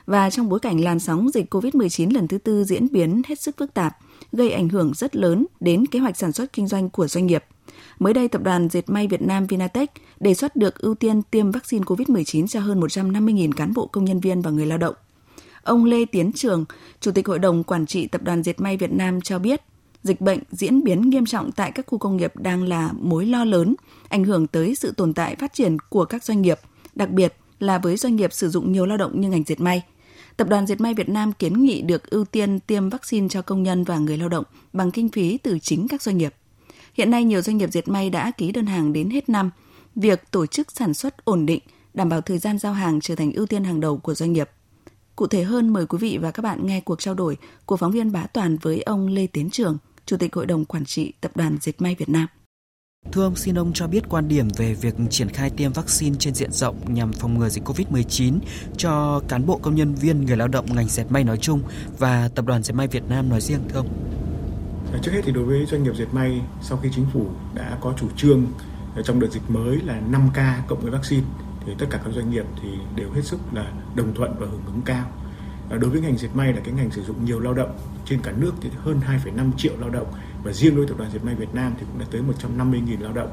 Và 0.06 0.30
trong 0.30 0.48
bối 0.48 0.60
cảnh 0.60 0.84
làn 0.84 1.00
sóng 1.00 1.30
dịch 1.30 1.54
COVID-19 1.54 2.14
lần 2.14 2.28
thứ 2.28 2.38
tư 2.38 2.64
diễn 2.64 2.86
biến 2.92 3.22
hết 3.26 3.40
sức 3.40 3.56
phức 3.58 3.74
tạp, 3.74 3.96
gây 4.32 4.50
ảnh 4.50 4.68
hưởng 4.68 4.92
rất 4.94 5.16
lớn 5.16 5.46
đến 5.60 5.86
kế 5.86 5.98
hoạch 5.98 6.16
sản 6.16 6.32
xuất 6.32 6.52
kinh 6.52 6.66
doanh 6.66 6.90
của 6.90 7.08
doanh 7.08 7.26
nghiệp. 7.26 7.44
Mới 7.99 8.14
đây, 8.14 8.29
tập 8.29 8.43
đoàn 8.43 8.69
Dệt 8.69 8.91
may 8.91 9.06
Việt 9.06 9.23
Nam 9.23 9.46
Vinatech 9.46 9.93
đề 10.20 10.35
xuất 10.35 10.56
được 10.56 10.79
ưu 10.79 10.94
tiên 10.94 11.23
tiêm 11.31 11.50
vaccine 11.50 11.85
COVID-19 11.85 12.46
cho 12.46 12.61
hơn 12.61 12.81
150.000 12.81 13.52
cán 13.52 13.75
bộ 13.75 13.87
công 13.87 14.05
nhân 14.05 14.20
viên 14.20 14.43
và 14.43 14.50
người 14.50 14.67
lao 14.67 14.79
động. 14.79 14.94
Ông 15.63 15.84
Lê 15.84 16.05
Tiến 16.05 16.32
Trường, 16.32 16.65
Chủ 17.01 17.13
tịch 17.13 17.27
Hội 17.29 17.39
đồng 17.39 17.65
Quản 17.65 17.86
trị 17.86 18.06
Tập 18.06 18.22
đoàn 18.22 18.43
Dệt 18.43 18.60
may 18.60 18.77
Việt 18.77 18.93
Nam 18.93 19.20
cho 19.20 19.39
biết, 19.39 19.63
dịch 20.03 20.20
bệnh 20.20 20.39
diễn 20.51 20.84
biến 20.84 21.10
nghiêm 21.10 21.27
trọng 21.27 21.53
tại 21.53 21.72
các 21.72 21.86
khu 21.86 21.98
công 21.98 22.17
nghiệp 22.17 22.36
đang 22.36 22.63
là 22.63 22.91
mối 23.01 23.27
lo 23.27 23.44
lớn, 23.44 23.74
ảnh 24.08 24.24
hưởng 24.24 24.46
tới 24.46 24.74
sự 24.74 24.93
tồn 24.96 25.15
tại 25.15 25.36
phát 25.36 25.53
triển 25.53 25.77
của 25.89 26.05
các 26.05 26.24
doanh 26.24 26.43
nghiệp, 26.43 26.58
đặc 26.94 27.10
biệt 27.10 27.34
là 27.58 27.79
với 27.79 27.96
doanh 27.96 28.17
nghiệp 28.17 28.32
sử 28.32 28.48
dụng 28.48 28.72
nhiều 28.72 28.86
lao 28.86 28.96
động 28.96 29.20
như 29.20 29.29
ngành 29.29 29.44
dệt 29.44 29.60
may. 29.60 29.82
Tập 30.36 30.48
đoàn 30.48 30.67
Dệt 30.67 30.81
may 30.81 30.94
Việt 30.94 31.08
Nam 31.08 31.32
kiến 31.32 31.63
nghị 31.63 31.82
được 31.82 32.10
ưu 32.10 32.24
tiên 32.24 32.60
tiêm 32.60 32.89
vaccine 32.89 33.29
cho 33.29 33.43
công 33.43 33.63
nhân 33.63 33.84
và 33.84 33.98
người 33.98 34.17
lao 34.17 34.29
động 34.29 34.44
bằng 34.72 34.91
kinh 34.91 35.08
phí 35.08 35.39
từ 35.39 35.58
chính 35.58 35.89
các 35.89 36.03
doanh 36.03 36.19
nghiệp. 36.19 36.34
Hiện 36.94 37.10
nay 37.10 37.24
nhiều 37.24 37.43
doanh 37.43 37.56
nghiệp 37.56 37.72
dệt 37.72 37.89
may 37.89 38.10
đã 38.10 38.31
ký 38.31 38.53
đơn 38.53 38.67
hàng 38.67 38.93
đến 38.93 39.10
hết 39.10 39.29
năm. 39.29 39.51
Việc 39.96 40.31
tổ 40.31 40.46
chức 40.46 40.72
sản 40.72 40.94
xuất 40.94 41.24
ổn 41.24 41.46
định, 41.46 41.63
đảm 41.94 42.08
bảo 42.08 42.20
thời 42.20 42.39
gian 42.39 42.58
giao 42.58 42.72
hàng 42.72 43.01
trở 43.01 43.15
thành 43.15 43.32
ưu 43.32 43.46
tiên 43.46 43.65
hàng 43.65 43.81
đầu 43.81 43.98
của 43.98 44.15
doanh 44.15 44.32
nghiệp. 44.32 44.51
Cụ 45.17 45.27
thể 45.27 45.44
hơn 45.44 45.69
mời 45.69 45.86
quý 45.86 45.98
vị 45.98 46.19
và 46.19 46.31
các 46.31 46.43
bạn 46.43 46.67
nghe 46.67 46.81
cuộc 46.81 47.01
trao 47.01 47.15
đổi 47.15 47.36
của 47.67 47.77
phóng 47.77 47.93
viên 47.93 48.13
Bá 48.13 48.27
Toàn 48.27 48.56
với 48.63 48.82
ông 48.82 49.06
Lê 49.06 49.27
Tiến 49.27 49.51
Trường, 49.51 49.79
Chủ 50.06 50.17
tịch 50.17 50.34
Hội 50.34 50.46
đồng 50.46 50.65
Quản 50.65 50.84
trị 50.84 51.13
Tập 51.20 51.31
đoàn 51.34 51.58
Dệt 51.60 51.72
may 51.79 51.94
Việt 51.94 52.08
Nam. 52.08 52.27
Thưa 53.13 53.24
ông, 53.24 53.36
xin 53.36 53.58
ông 53.58 53.72
cho 53.74 53.86
biết 53.86 54.08
quan 54.08 54.29
điểm 54.29 54.48
về 54.56 54.74
việc 54.74 54.94
triển 55.10 55.29
khai 55.29 55.51
tiêm 55.51 55.72
vaccine 55.72 56.17
trên 56.19 56.34
diện 56.34 56.53
rộng 56.53 56.94
nhằm 56.94 57.13
phòng 57.13 57.39
ngừa 57.39 57.48
dịch 57.48 57.65
COVID-19 57.65 58.39
cho 58.77 59.22
cán 59.29 59.46
bộ 59.46 59.58
công 59.63 59.74
nhân 59.74 59.94
viên 59.94 60.24
người 60.24 60.36
lao 60.36 60.48
động 60.48 60.74
ngành 60.74 60.89
dệt 60.89 61.05
may 61.10 61.24
nói 61.24 61.36
chung 61.36 61.63
và 61.98 62.29
Tập 62.34 62.44
đoàn 62.44 62.63
Dệt 62.63 62.74
may 62.74 62.86
Việt 62.86 63.03
Nam 63.08 63.29
nói 63.29 63.41
riêng 63.41 63.60
thưa 63.69 63.79
ông? 63.79 63.89
Ờ, 64.94 65.01
trước 65.03 65.13
hết 65.13 65.20
thì 65.24 65.32
đối 65.32 65.44
với 65.44 65.67
doanh 65.67 65.82
nghiệp 65.82 65.96
dệt 65.96 66.06
may, 66.13 66.41
sau 66.60 66.79
khi 66.79 66.89
chính 66.93 67.06
phủ 67.13 67.27
đã 67.55 67.79
có 67.81 67.94
chủ 68.01 68.06
trương 68.17 68.46
ờ, 68.96 69.03
trong 69.03 69.20
đợt 69.20 69.29
dịch 69.31 69.51
mới 69.51 69.77
là 69.77 70.01
5K 70.10 70.63
cộng 70.69 70.81
với 70.81 70.91
vaccine 70.91 71.27
thì 71.67 71.72
tất 71.79 71.86
cả 71.91 72.01
các 72.05 72.10
doanh 72.15 72.31
nghiệp 72.31 72.44
thì 72.63 72.69
đều 72.96 73.10
hết 73.10 73.24
sức 73.24 73.39
là 73.53 73.72
đồng 73.94 74.15
thuận 74.15 74.34
và 74.39 74.46
hưởng 74.46 74.63
ứng 74.67 74.82
cao. 74.84 75.10
Ờ, 75.70 75.79
đối 75.79 75.91
với 75.91 76.01
ngành 76.01 76.19
dệt 76.19 76.29
may 76.34 76.53
là 76.53 76.60
cái 76.65 76.74
ngành 76.74 76.91
sử 76.91 77.03
dụng 77.03 77.24
nhiều 77.24 77.41
lao 77.41 77.55
động 77.55 77.79
trên 78.05 78.20
cả 78.20 78.32
nước 78.36 78.53
thì 78.60 78.70
hơn 78.79 79.01
2,5 79.06 79.53
triệu 79.56 79.72
lao 79.81 79.91
động 79.91 80.06
và 80.44 80.53
riêng 80.53 80.77
đối 80.77 80.86
tập 80.86 80.98
đoàn 80.98 81.10
dệt 81.13 81.24
may 81.24 81.34
Việt 81.34 81.55
Nam 81.55 81.74
thì 81.79 81.86
cũng 81.91 81.98
đã 81.98 82.06
tới 82.10 82.22
150.000 82.56 83.01
lao 83.01 83.13
động. 83.13 83.31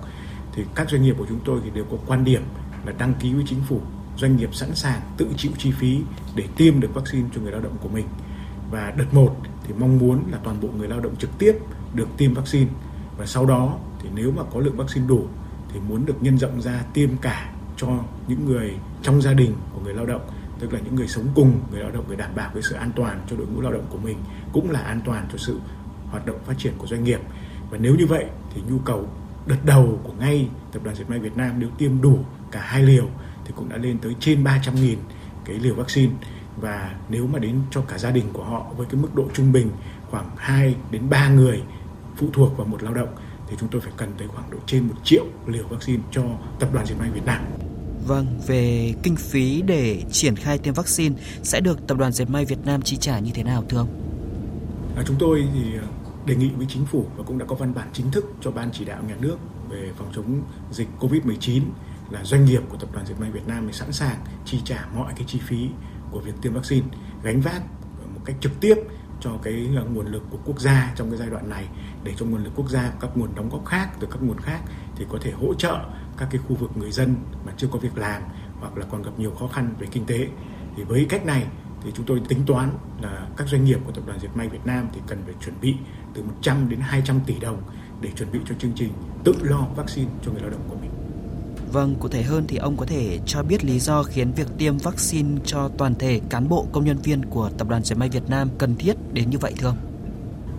Thì 0.53 0.63
các 0.75 0.89
doanh 0.89 1.03
nghiệp 1.03 1.15
của 1.17 1.25
chúng 1.29 1.39
tôi 1.45 1.59
thì 1.63 1.69
đều 1.73 1.85
có 1.91 1.97
quan 2.07 2.23
điểm 2.23 2.41
là 2.85 2.93
đăng 2.97 3.13
ký 3.13 3.33
với 3.33 3.43
chính 3.47 3.61
phủ 3.67 3.81
doanh 4.17 4.37
nghiệp 4.37 4.55
sẵn 4.55 4.75
sàng 4.75 5.01
tự 5.17 5.27
chịu 5.37 5.51
chi 5.57 5.71
phí 5.71 6.01
để 6.35 6.43
tiêm 6.55 6.79
được 6.79 6.93
vaccine 6.93 7.29
cho 7.35 7.41
người 7.41 7.51
lao 7.51 7.61
động 7.61 7.77
của 7.81 7.89
mình 7.89 8.05
và 8.71 8.93
đợt 8.97 9.13
1 9.13 9.35
thì 9.63 9.73
mong 9.79 9.97
muốn 9.97 10.23
là 10.31 10.37
toàn 10.43 10.61
bộ 10.61 10.69
người 10.77 10.87
lao 10.87 10.99
động 10.99 11.15
trực 11.15 11.37
tiếp 11.37 11.55
được 11.93 12.07
tiêm 12.17 12.33
vaccine. 12.33 12.71
Và 13.17 13.25
sau 13.25 13.45
đó 13.45 13.77
thì 13.99 14.09
nếu 14.15 14.31
mà 14.31 14.43
có 14.53 14.59
lượng 14.59 14.77
vaccine 14.77 15.07
đủ 15.07 15.25
thì 15.73 15.79
muốn 15.79 16.05
được 16.05 16.23
nhân 16.23 16.37
rộng 16.37 16.61
ra 16.61 16.83
tiêm 16.93 17.09
cả 17.21 17.53
cho 17.77 17.87
những 18.27 18.45
người 18.45 18.73
trong 19.03 19.21
gia 19.21 19.33
đình 19.33 19.53
của 19.73 19.79
người 19.83 19.93
lao 19.93 20.05
động, 20.05 20.21
tức 20.59 20.73
là 20.73 20.79
những 20.79 20.95
người 20.95 21.07
sống 21.07 21.27
cùng 21.35 21.59
người 21.71 21.81
lao 21.81 21.91
động 21.91 22.05
để 22.09 22.15
đảm 22.15 22.31
bảo 22.35 22.51
cái 22.53 22.63
sự 22.63 22.75
an 22.75 22.91
toàn 22.95 23.21
cho 23.29 23.35
đội 23.37 23.47
ngũ 23.47 23.61
lao 23.61 23.71
động 23.71 23.85
của 23.89 23.97
mình, 23.97 24.17
cũng 24.53 24.71
là 24.71 24.79
an 24.79 25.01
toàn 25.05 25.27
cho 25.31 25.37
sự 25.37 25.59
hoạt 26.09 26.25
động 26.25 26.39
phát 26.45 26.53
triển 26.57 26.73
của 26.77 26.87
doanh 26.87 27.03
nghiệp. 27.03 27.19
Và 27.69 27.77
nếu 27.77 27.95
như 27.95 28.05
vậy 28.05 28.25
thì 28.55 28.61
nhu 28.69 28.77
cầu 28.79 29.07
đợt 29.45 29.65
đầu 29.65 29.99
của 30.03 30.13
ngay 30.19 30.49
tập 30.71 30.83
đoàn 30.83 30.95
dệt 30.95 31.09
may 31.09 31.19
Việt 31.19 31.37
Nam 31.37 31.59
nếu 31.59 31.69
tiêm 31.77 32.01
đủ 32.01 32.19
cả 32.51 32.61
hai 32.61 32.83
liều 32.83 33.05
thì 33.45 33.53
cũng 33.55 33.69
đã 33.69 33.77
lên 33.77 33.97
tới 33.97 34.15
trên 34.19 34.43
300.000 34.43 34.95
cái 35.45 35.59
liều 35.59 35.75
vaccine 35.75 36.13
và 36.57 36.95
nếu 37.09 37.27
mà 37.27 37.39
đến 37.39 37.61
cho 37.71 37.81
cả 37.81 37.97
gia 37.97 38.11
đình 38.11 38.25
của 38.33 38.43
họ 38.43 38.65
với 38.77 38.87
cái 38.89 39.01
mức 39.01 39.15
độ 39.15 39.25
trung 39.33 39.51
bình 39.51 39.69
khoảng 40.11 40.29
2 40.37 40.75
đến 40.91 41.09
3 41.09 41.29
người 41.29 41.61
phụ 42.17 42.27
thuộc 42.33 42.57
vào 42.57 42.67
một 42.67 42.83
lao 42.83 42.93
động 42.93 43.09
thì 43.49 43.55
chúng 43.59 43.69
tôi 43.69 43.81
phải 43.81 43.93
cần 43.97 44.11
tới 44.17 44.27
khoảng 44.27 44.49
độ 44.51 44.57
trên 44.65 44.87
1 44.87 44.93
triệu 45.03 45.25
liều 45.47 45.67
vaccine 45.67 46.03
cho 46.11 46.23
tập 46.59 46.69
đoàn 46.73 46.85
dệt 46.85 46.95
may 46.99 47.09
Việt 47.09 47.25
Nam. 47.25 47.41
Vâng, 48.07 48.25
về 48.47 48.93
kinh 49.03 49.15
phí 49.15 49.61
để 49.61 50.03
triển 50.11 50.35
khai 50.35 50.57
tiêm 50.57 50.73
vaccine 50.73 51.15
sẽ 51.43 51.59
được 51.59 51.87
Tập 51.87 51.97
đoàn 51.97 52.11
Dệt 52.11 52.29
may 52.29 52.45
Việt 52.45 52.65
Nam 52.65 52.81
chi 52.81 52.97
trả 52.97 53.19
như 53.19 53.31
thế 53.33 53.43
nào 53.43 53.63
thưa 53.69 53.77
ông? 53.77 53.87
À, 54.95 55.03
chúng 55.07 55.15
tôi 55.19 55.47
thì 55.53 55.77
à, 55.77 55.87
đề 56.25 56.35
nghị 56.35 56.49
với 56.49 56.65
chính 56.69 56.85
phủ 56.85 57.05
và 57.17 57.23
cũng 57.23 57.37
đã 57.37 57.45
có 57.45 57.55
văn 57.55 57.73
bản 57.73 57.87
chính 57.93 58.11
thức 58.11 58.25
cho 58.41 58.51
ban 58.51 58.69
chỉ 58.71 58.85
đạo 58.85 59.03
nhà 59.07 59.15
nước 59.19 59.37
về 59.69 59.91
phòng 59.97 60.11
chống 60.15 60.41
dịch 60.71 60.87
Covid-19 60.99 61.61
là 62.09 62.23
doanh 62.23 62.45
nghiệp 62.45 62.61
của 62.69 62.77
Tập 62.77 62.89
đoàn 62.93 63.05
Dệt 63.05 63.15
may 63.19 63.31
Việt 63.31 63.47
Nam 63.47 63.63
thì 63.67 63.73
sẵn 63.73 63.91
sàng 63.91 64.17
chi 64.45 64.61
trả 64.65 64.85
mọi 64.95 65.13
cái 65.15 65.25
chi 65.27 65.39
phí 65.47 65.69
của 66.11 66.19
việc 66.19 66.33
tiêm 66.41 66.53
vaccine, 66.53 66.87
gánh 67.23 67.41
vác 67.41 67.61
một 68.13 68.21
cách 68.25 68.35
trực 68.41 68.59
tiếp 68.59 68.75
cho 69.21 69.31
cái 69.43 69.69
à, 69.77 69.81
nguồn 69.93 70.05
lực 70.05 70.23
của 70.29 70.37
quốc 70.45 70.59
gia 70.59 70.93
trong 70.95 71.09
cái 71.09 71.19
giai 71.19 71.29
đoạn 71.29 71.49
này 71.49 71.67
để 72.03 72.13
cho 72.17 72.25
nguồn 72.25 72.43
lực 72.43 72.51
quốc 72.55 72.69
gia 72.69 72.91
các 72.99 73.17
nguồn 73.17 73.35
đóng 73.35 73.49
góp 73.49 73.65
khác 73.65 73.89
từ 73.99 74.07
các 74.11 74.23
nguồn 74.23 74.39
khác 74.39 74.59
thì 74.95 75.05
có 75.09 75.17
thể 75.21 75.31
hỗ 75.31 75.53
trợ 75.53 75.79
các 76.17 76.27
cái 76.31 76.41
khu 76.47 76.55
vực 76.55 76.71
người 76.75 76.91
dân 76.91 77.15
mà 77.45 77.51
chưa 77.57 77.67
có 77.71 77.79
việc 77.79 77.97
làm 77.97 78.21
hoặc 78.59 78.77
là 78.77 78.85
còn 78.91 79.01
gặp 79.01 79.11
nhiều 79.17 79.31
khó 79.39 79.47
khăn 79.47 79.73
về 79.79 79.87
kinh 79.91 80.05
tế 80.05 80.27
thì 80.75 80.83
với 80.83 81.05
cách 81.09 81.25
này 81.25 81.47
thì 81.83 81.91
chúng 81.95 82.05
tôi 82.05 82.21
tính 82.27 82.39
toán 82.47 82.69
là 83.01 83.27
các 83.37 83.47
doanh 83.47 83.65
nghiệp 83.65 83.79
của 83.85 83.91
tập 83.91 84.03
đoàn 84.07 84.19
dệt 84.19 84.29
may 84.35 84.49
Việt 84.49 84.65
Nam 84.65 84.87
thì 84.93 85.01
cần 85.07 85.21
phải 85.25 85.33
chuẩn 85.41 85.55
bị 85.61 85.75
từ 86.13 86.23
100 86.23 86.69
đến 86.69 86.79
200 86.79 87.19
tỷ 87.25 87.39
đồng 87.39 87.61
để 88.01 88.11
chuẩn 88.15 88.31
bị 88.31 88.39
cho 88.45 88.55
chương 88.59 88.71
trình 88.75 88.91
tự 89.23 89.33
lo 89.41 89.67
vaccine 89.75 90.09
cho 90.25 90.31
người 90.31 90.41
lao 90.41 90.49
động 90.49 90.61
của 90.69 90.75
mình. 90.75 90.90
Vâng, 91.71 91.95
cụ 91.99 92.07
thể 92.07 92.23
hơn 92.23 92.45
thì 92.47 92.57
ông 92.57 92.77
có 92.77 92.85
thể 92.85 93.19
cho 93.25 93.43
biết 93.43 93.65
lý 93.65 93.79
do 93.79 94.03
khiến 94.03 94.31
việc 94.31 94.47
tiêm 94.57 94.77
vaccine 94.77 95.39
cho 95.45 95.69
toàn 95.77 95.95
thể 95.95 96.21
cán 96.29 96.49
bộ 96.49 96.67
công 96.71 96.85
nhân 96.85 96.97
viên 96.97 97.25
của 97.25 97.49
Tập 97.57 97.69
đoàn 97.69 97.83
Dệt 97.83 97.95
may 97.95 98.09
Việt 98.09 98.29
Nam 98.29 98.49
cần 98.57 98.75
thiết 98.75 98.93
đến 99.13 99.29
như 99.29 99.37
vậy 99.37 99.53
thưa 99.59 99.67
ông? 99.67 99.77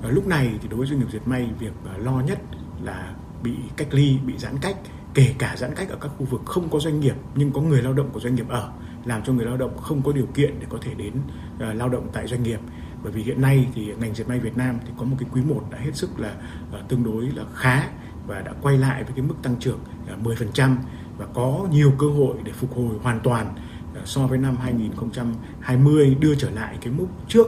Ở 0.02 0.10
lúc 0.10 0.26
này 0.26 0.50
thì 0.62 0.68
đối 0.68 0.78
với 0.78 0.86
doanh 0.86 0.98
nghiệp 0.98 1.06
dệt 1.12 1.20
may 1.26 1.48
việc 1.58 1.72
à, 1.86 1.96
lo 1.98 2.20
nhất 2.26 2.38
là 2.82 3.14
bị 3.42 3.52
cách 3.76 3.94
ly, 3.94 4.18
bị 4.26 4.34
giãn 4.38 4.58
cách, 4.60 4.76
kể 5.14 5.34
cả 5.38 5.54
giãn 5.58 5.74
cách 5.74 5.88
ở 5.88 5.96
các 6.00 6.10
khu 6.18 6.26
vực 6.30 6.40
không 6.44 6.68
có 6.70 6.78
doanh 6.78 7.00
nghiệp 7.00 7.14
nhưng 7.34 7.52
có 7.52 7.60
người 7.60 7.82
lao 7.82 7.92
động 7.92 8.10
của 8.12 8.20
doanh 8.20 8.34
nghiệp 8.34 8.48
ở, 8.48 8.72
làm 9.04 9.22
cho 9.22 9.32
người 9.32 9.46
lao 9.46 9.56
động 9.56 9.78
không 9.78 10.02
có 10.02 10.12
điều 10.12 10.26
kiện 10.26 10.60
để 10.60 10.66
có 10.70 10.78
thể 10.82 10.94
đến 10.94 11.12
uh, 11.56 11.76
lao 11.76 11.88
động 11.88 12.08
tại 12.12 12.26
doanh 12.26 12.42
nghiệp. 12.42 12.60
Bởi 13.02 13.12
vì 13.12 13.22
hiện 13.22 13.40
nay 13.40 13.66
thì 13.74 13.92
ngành 14.00 14.14
dệt 14.14 14.28
may 14.28 14.38
Việt 14.38 14.56
Nam 14.56 14.78
thì 14.86 14.92
có 14.98 15.04
một 15.04 15.16
cái 15.20 15.28
quý 15.32 15.42
1 15.42 15.62
đã 15.70 15.78
hết 15.78 15.92
sức 15.94 16.20
là 16.20 16.36
uh, 16.80 16.88
tương 16.88 17.04
đối 17.04 17.26
là 17.26 17.44
khá 17.54 17.88
và 18.26 18.40
đã 18.40 18.52
quay 18.62 18.78
lại 18.78 19.04
với 19.04 19.12
cái 19.16 19.24
mức 19.24 19.34
tăng 19.42 19.56
trưởng 19.60 19.78
uh, 20.12 20.26
10% 20.26 20.76
và 21.22 21.28
có 21.34 21.66
nhiều 21.70 21.92
cơ 21.98 22.06
hội 22.06 22.36
để 22.44 22.52
phục 22.52 22.76
hồi 22.76 22.96
hoàn 23.02 23.20
toàn 23.20 23.54
ờ, 23.94 24.00
so 24.04 24.26
với 24.26 24.38
năm 24.38 24.56
2020 24.56 26.16
đưa 26.20 26.34
trở 26.34 26.50
lại 26.50 26.76
cái 26.80 26.92
mức 26.92 27.06
trước 27.28 27.46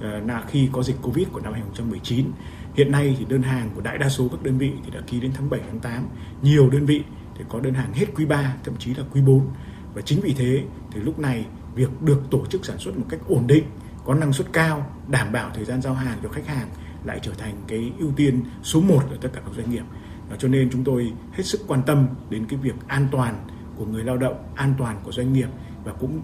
ờ, 0.00 0.20
là 0.20 0.44
khi 0.48 0.68
có 0.72 0.82
dịch 0.82 0.96
Covid 1.02 1.26
của 1.32 1.40
năm 1.40 1.52
2019. 1.52 2.26
Hiện 2.74 2.92
nay 2.92 3.16
thì 3.18 3.24
đơn 3.28 3.42
hàng 3.42 3.70
của 3.74 3.80
đại 3.80 3.98
đa 3.98 4.08
số 4.08 4.28
các 4.28 4.42
đơn 4.42 4.58
vị 4.58 4.72
thì 4.84 4.90
đã 4.90 5.00
ký 5.06 5.20
đến 5.20 5.30
tháng 5.34 5.50
7 5.50 5.60
tháng 5.66 5.80
8. 5.80 6.08
Nhiều 6.42 6.70
đơn 6.70 6.86
vị 6.86 7.02
thì 7.38 7.44
có 7.48 7.60
đơn 7.60 7.74
hàng 7.74 7.92
hết 7.92 8.06
quý 8.16 8.24
3 8.24 8.54
thậm 8.64 8.74
chí 8.78 8.94
là 8.94 9.04
quý 9.12 9.20
4. 9.20 9.46
Và 9.94 10.02
chính 10.02 10.20
vì 10.20 10.34
thế 10.38 10.62
thì 10.92 11.00
lúc 11.00 11.18
này 11.18 11.46
việc 11.74 12.02
được 12.02 12.22
tổ 12.30 12.46
chức 12.46 12.64
sản 12.64 12.78
xuất 12.78 12.98
một 12.98 13.06
cách 13.08 13.20
ổn 13.28 13.46
định, 13.46 13.64
có 14.04 14.14
năng 14.14 14.32
suất 14.32 14.52
cao, 14.52 14.92
đảm 15.08 15.32
bảo 15.32 15.50
thời 15.54 15.64
gian 15.64 15.82
giao 15.82 15.94
hàng 15.94 16.18
cho 16.22 16.28
khách 16.28 16.46
hàng 16.46 16.68
lại 17.04 17.18
trở 17.22 17.32
thành 17.38 17.54
cái 17.66 17.92
ưu 17.98 18.12
tiên 18.16 18.42
số 18.62 18.80
1 18.80 19.02
ở 19.10 19.16
tất 19.20 19.28
cả 19.32 19.40
các 19.44 19.52
doanh 19.56 19.70
nghiệp. 19.70 19.84
Và 20.30 20.36
cho 20.36 20.48
nên 20.48 20.70
chúng 20.70 20.84
tôi 20.84 21.12
hết 21.32 21.42
sức 21.42 21.60
quan 21.66 21.82
tâm 21.86 22.06
đến 22.30 22.46
cái 22.48 22.58
việc 22.62 22.74
an 22.86 23.08
toàn 23.12 23.34
của 23.76 23.86
người 23.86 24.04
lao 24.04 24.16
động, 24.16 24.36
an 24.54 24.74
toàn 24.78 25.00
của 25.04 25.12
doanh 25.12 25.32
nghiệp 25.32 25.48
và 25.84 25.92
cũng 25.92 26.20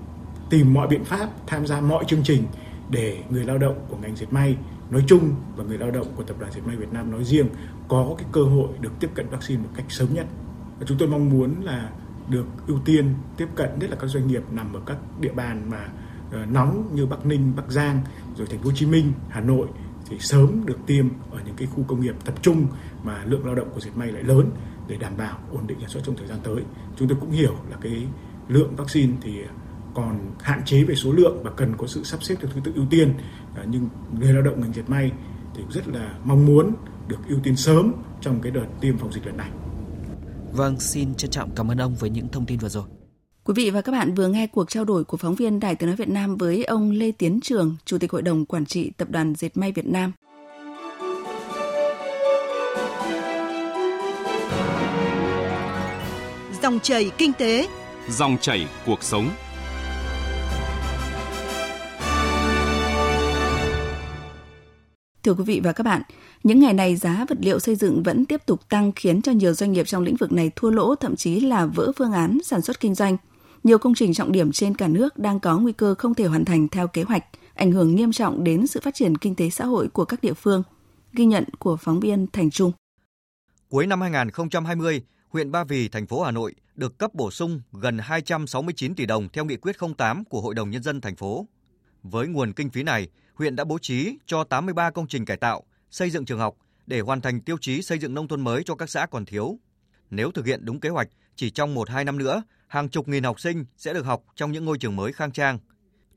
tìm 0.50 0.74
mọi 0.74 0.88
biện 0.88 1.04
pháp 1.04 1.28
tham 1.46 1.66
gia 1.66 1.80
mọi 1.80 2.04
chương 2.04 2.22
trình 2.22 2.44
để 2.90 3.22
người 3.30 3.44
lao 3.44 3.58
động 3.58 3.86
của 3.88 3.96
ngành 3.96 4.16
dệt 4.16 4.32
may 4.32 4.56
nói 4.90 5.04
chung 5.06 5.34
và 5.56 5.64
người 5.64 5.78
lao 5.78 5.90
động 5.90 6.06
của 6.16 6.22
tập 6.22 6.36
đoàn 6.40 6.52
dệt 6.52 6.60
may 6.66 6.76
Việt 6.76 6.92
Nam 6.92 7.10
nói 7.10 7.24
riêng 7.24 7.46
có 7.88 8.14
cái 8.18 8.26
cơ 8.32 8.42
hội 8.42 8.68
được 8.80 8.92
tiếp 9.00 9.10
cận 9.14 9.28
vaccine 9.28 9.62
một 9.62 9.68
cách 9.74 9.84
sớm 9.88 10.08
nhất. 10.14 10.26
Và 10.78 10.86
chúng 10.88 10.98
tôi 10.98 11.08
mong 11.08 11.30
muốn 11.30 11.54
là 11.62 11.90
được 12.28 12.46
ưu 12.66 12.78
tiên 12.84 13.14
tiếp 13.36 13.48
cận 13.54 13.78
nhất 13.78 13.90
là 13.90 13.96
các 13.96 14.06
doanh 14.06 14.26
nghiệp 14.26 14.42
nằm 14.50 14.72
ở 14.72 14.80
các 14.86 14.96
địa 15.20 15.32
bàn 15.32 15.70
mà 15.70 15.88
ờ, 16.32 16.46
nóng 16.46 16.90
như 16.94 17.06
Bắc 17.06 17.26
Ninh, 17.26 17.52
Bắc 17.56 17.70
Giang, 17.70 18.00
rồi 18.36 18.46
Thành 18.46 18.58
phố 18.58 18.64
Hồ 18.64 18.72
Chí 18.74 18.86
Minh, 18.86 19.12
Hà 19.28 19.40
Nội 19.40 19.66
thì 20.08 20.18
sớm 20.18 20.66
được 20.66 20.78
tiêm 20.86 21.08
ở 21.30 21.40
những 21.46 21.56
cái 21.56 21.66
khu 21.66 21.84
công 21.88 22.00
nghiệp 22.00 22.14
tập 22.24 22.34
trung 22.42 22.66
mà 23.02 23.24
lượng 23.24 23.46
lao 23.46 23.54
động 23.54 23.68
của 23.74 23.80
dệt 23.80 23.90
may 23.94 24.12
lại 24.12 24.22
lớn 24.22 24.50
để 24.88 24.96
đảm 24.96 25.16
bảo 25.16 25.38
ổn 25.52 25.66
định 25.66 25.78
sản 25.80 25.88
xuất 25.88 26.00
trong 26.04 26.16
thời 26.16 26.26
gian 26.26 26.38
tới. 26.42 26.62
Chúng 26.96 27.08
tôi 27.08 27.18
cũng 27.20 27.30
hiểu 27.30 27.54
là 27.70 27.76
cái 27.80 28.06
lượng 28.48 28.76
vaccine 28.76 29.12
thì 29.22 29.40
còn 29.94 30.30
hạn 30.40 30.64
chế 30.64 30.84
về 30.84 30.94
số 30.94 31.12
lượng 31.12 31.42
và 31.42 31.50
cần 31.50 31.76
có 31.76 31.86
sự 31.86 32.04
sắp 32.04 32.22
xếp 32.22 32.34
theo 32.40 32.50
thứ 32.54 32.60
tự 32.64 32.72
ưu 32.74 32.86
tiên 32.90 33.14
à, 33.56 33.64
nhưng 33.70 33.88
người 34.18 34.32
lao 34.32 34.42
động 34.42 34.60
ngành 34.60 34.72
dệt 34.72 34.88
may 34.88 35.12
thì 35.54 35.62
rất 35.70 35.88
là 35.88 36.18
mong 36.24 36.46
muốn 36.46 36.74
được 37.08 37.18
ưu 37.28 37.38
tiên 37.42 37.56
sớm 37.56 37.92
trong 38.20 38.40
cái 38.40 38.52
đợt 38.52 38.66
tiêm 38.80 38.98
phòng 38.98 39.12
dịch 39.12 39.26
lần 39.26 39.36
này. 39.36 39.50
Vâng, 40.52 40.80
xin 40.80 41.14
trân 41.14 41.30
trọng 41.30 41.50
cảm 41.54 41.70
ơn 41.70 41.78
ông 41.78 41.94
với 41.94 42.10
những 42.10 42.28
thông 42.28 42.46
tin 42.46 42.58
vừa 42.58 42.68
rồi. 42.68 42.84
Quý 43.44 43.54
vị 43.56 43.70
và 43.70 43.80
các 43.80 43.92
bạn 43.92 44.14
vừa 44.14 44.28
nghe 44.28 44.46
cuộc 44.46 44.70
trao 44.70 44.84
đổi 44.84 45.04
của 45.04 45.16
phóng 45.16 45.34
viên 45.34 45.60
Đài 45.60 45.74
Tiếng 45.74 45.86
nói 45.86 45.96
Việt 45.96 46.08
Nam 46.08 46.36
với 46.36 46.64
ông 46.64 46.90
Lê 46.90 47.12
Tiến 47.12 47.40
Trường, 47.42 47.76
Chủ 47.84 47.98
tịch 47.98 48.12
Hội 48.12 48.22
đồng 48.22 48.44
Quản 48.44 48.66
trị 48.66 48.90
Tập 48.96 49.10
đoàn 49.10 49.34
Dệt 49.34 49.56
may 49.56 49.72
Việt 49.72 49.86
Nam. 49.86 50.12
Dòng 56.62 56.80
chảy 56.82 57.10
kinh 57.18 57.32
tế, 57.32 57.68
dòng 58.08 58.36
chảy 58.40 58.66
cuộc 58.86 59.02
sống. 59.02 59.30
Thưa 65.22 65.34
quý 65.34 65.44
vị 65.44 65.60
và 65.64 65.72
các 65.72 65.84
bạn, 65.84 66.02
những 66.42 66.60
ngày 66.60 66.74
này 66.74 66.96
giá 66.96 67.24
vật 67.28 67.38
liệu 67.40 67.58
xây 67.58 67.74
dựng 67.74 68.02
vẫn 68.02 68.24
tiếp 68.24 68.40
tục 68.46 68.68
tăng 68.68 68.92
khiến 68.96 69.22
cho 69.22 69.32
nhiều 69.32 69.54
doanh 69.54 69.72
nghiệp 69.72 69.86
trong 69.86 70.02
lĩnh 70.02 70.16
vực 70.16 70.32
này 70.32 70.50
thua 70.56 70.70
lỗ 70.70 70.94
thậm 70.94 71.16
chí 71.16 71.40
là 71.40 71.66
vỡ 71.66 71.92
phương 71.96 72.12
án 72.12 72.38
sản 72.44 72.62
xuất 72.62 72.80
kinh 72.80 72.94
doanh. 72.94 73.16
Nhiều 73.64 73.78
công 73.78 73.94
trình 73.94 74.14
trọng 74.14 74.32
điểm 74.32 74.52
trên 74.52 74.74
cả 74.74 74.88
nước 74.88 75.18
đang 75.18 75.40
có 75.40 75.58
nguy 75.58 75.72
cơ 75.72 75.94
không 75.94 76.14
thể 76.14 76.26
hoàn 76.26 76.44
thành 76.44 76.68
theo 76.68 76.88
kế 76.88 77.02
hoạch, 77.02 77.24
ảnh 77.54 77.72
hưởng 77.72 77.94
nghiêm 77.94 78.12
trọng 78.12 78.44
đến 78.44 78.66
sự 78.66 78.80
phát 78.80 78.94
triển 78.94 79.16
kinh 79.16 79.34
tế 79.34 79.50
xã 79.50 79.64
hội 79.64 79.88
của 79.88 80.04
các 80.04 80.22
địa 80.22 80.34
phương. 80.34 80.62
Ghi 81.12 81.24
nhận 81.24 81.44
của 81.58 81.76
phóng 81.76 82.00
viên 82.00 82.26
Thành 82.32 82.50
Trung. 82.50 82.72
Cuối 83.68 83.86
năm 83.86 84.00
2020, 84.00 85.02
huyện 85.28 85.50
Ba 85.50 85.64
Vì, 85.64 85.88
thành 85.88 86.06
phố 86.06 86.22
Hà 86.22 86.30
Nội 86.30 86.54
được 86.74 86.98
cấp 86.98 87.14
bổ 87.14 87.30
sung 87.30 87.60
gần 87.72 87.98
269 87.98 88.94
tỷ 88.94 89.06
đồng 89.06 89.28
theo 89.28 89.44
nghị 89.44 89.56
quyết 89.56 89.76
08 89.96 90.24
của 90.24 90.40
Hội 90.40 90.54
đồng 90.54 90.70
Nhân 90.70 90.82
dân 90.82 91.00
thành 91.00 91.16
phố. 91.16 91.46
Với 92.02 92.28
nguồn 92.28 92.52
kinh 92.52 92.70
phí 92.70 92.82
này, 92.82 93.08
huyện 93.34 93.56
đã 93.56 93.64
bố 93.64 93.78
trí 93.78 94.18
cho 94.26 94.44
83 94.44 94.90
công 94.90 95.06
trình 95.06 95.24
cải 95.24 95.36
tạo, 95.36 95.62
xây 95.90 96.10
dựng 96.10 96.24
trường 96.24 96.38
học 96.38 96.54
để 96.86 97.00
hoàn 97.00 97.20
thành 97.20 97.40
tiêu 97.40 97.56
chí 97.60 97.82
xây 97.82 97.98
dựng 97.98 98.14
nông 98.14 98.28
thôn 98.28 98.40
mới 98.40 98.62
cho 98.64 98.74
các 98.74 98.90
xã 98.90 99.06
còn 99.06 99.24
thiếu. 99.24 99.58
Nếu 100.10 100.30
thực 100.30 100.46
hiện 100.46 100.64
đúng 100.64 100.80
kế 100.80 100.88
hoạch, 100.88 101.08
chỉ 101.36 101.50
trong 101.50 101.74
1-2 101.74 102.04
năm 102.04 102.18
nữa, 102.18 102.42
hàng 102.72 102.88
chục 102.88 103.08
nghìn 103.08 103.24
học 103.24 103.40
sinh 103.40 103.64
sẽ 103.76 103.92
được 103.92 104.06
học 104.06 104.24
trong 104.34 104.52
những 104.52 104.64
ngôi 104.64 104.78
trường 104.78 104.96
mới 104.96 105.12
khang 105.12 105.32
trang. 105.32 105.58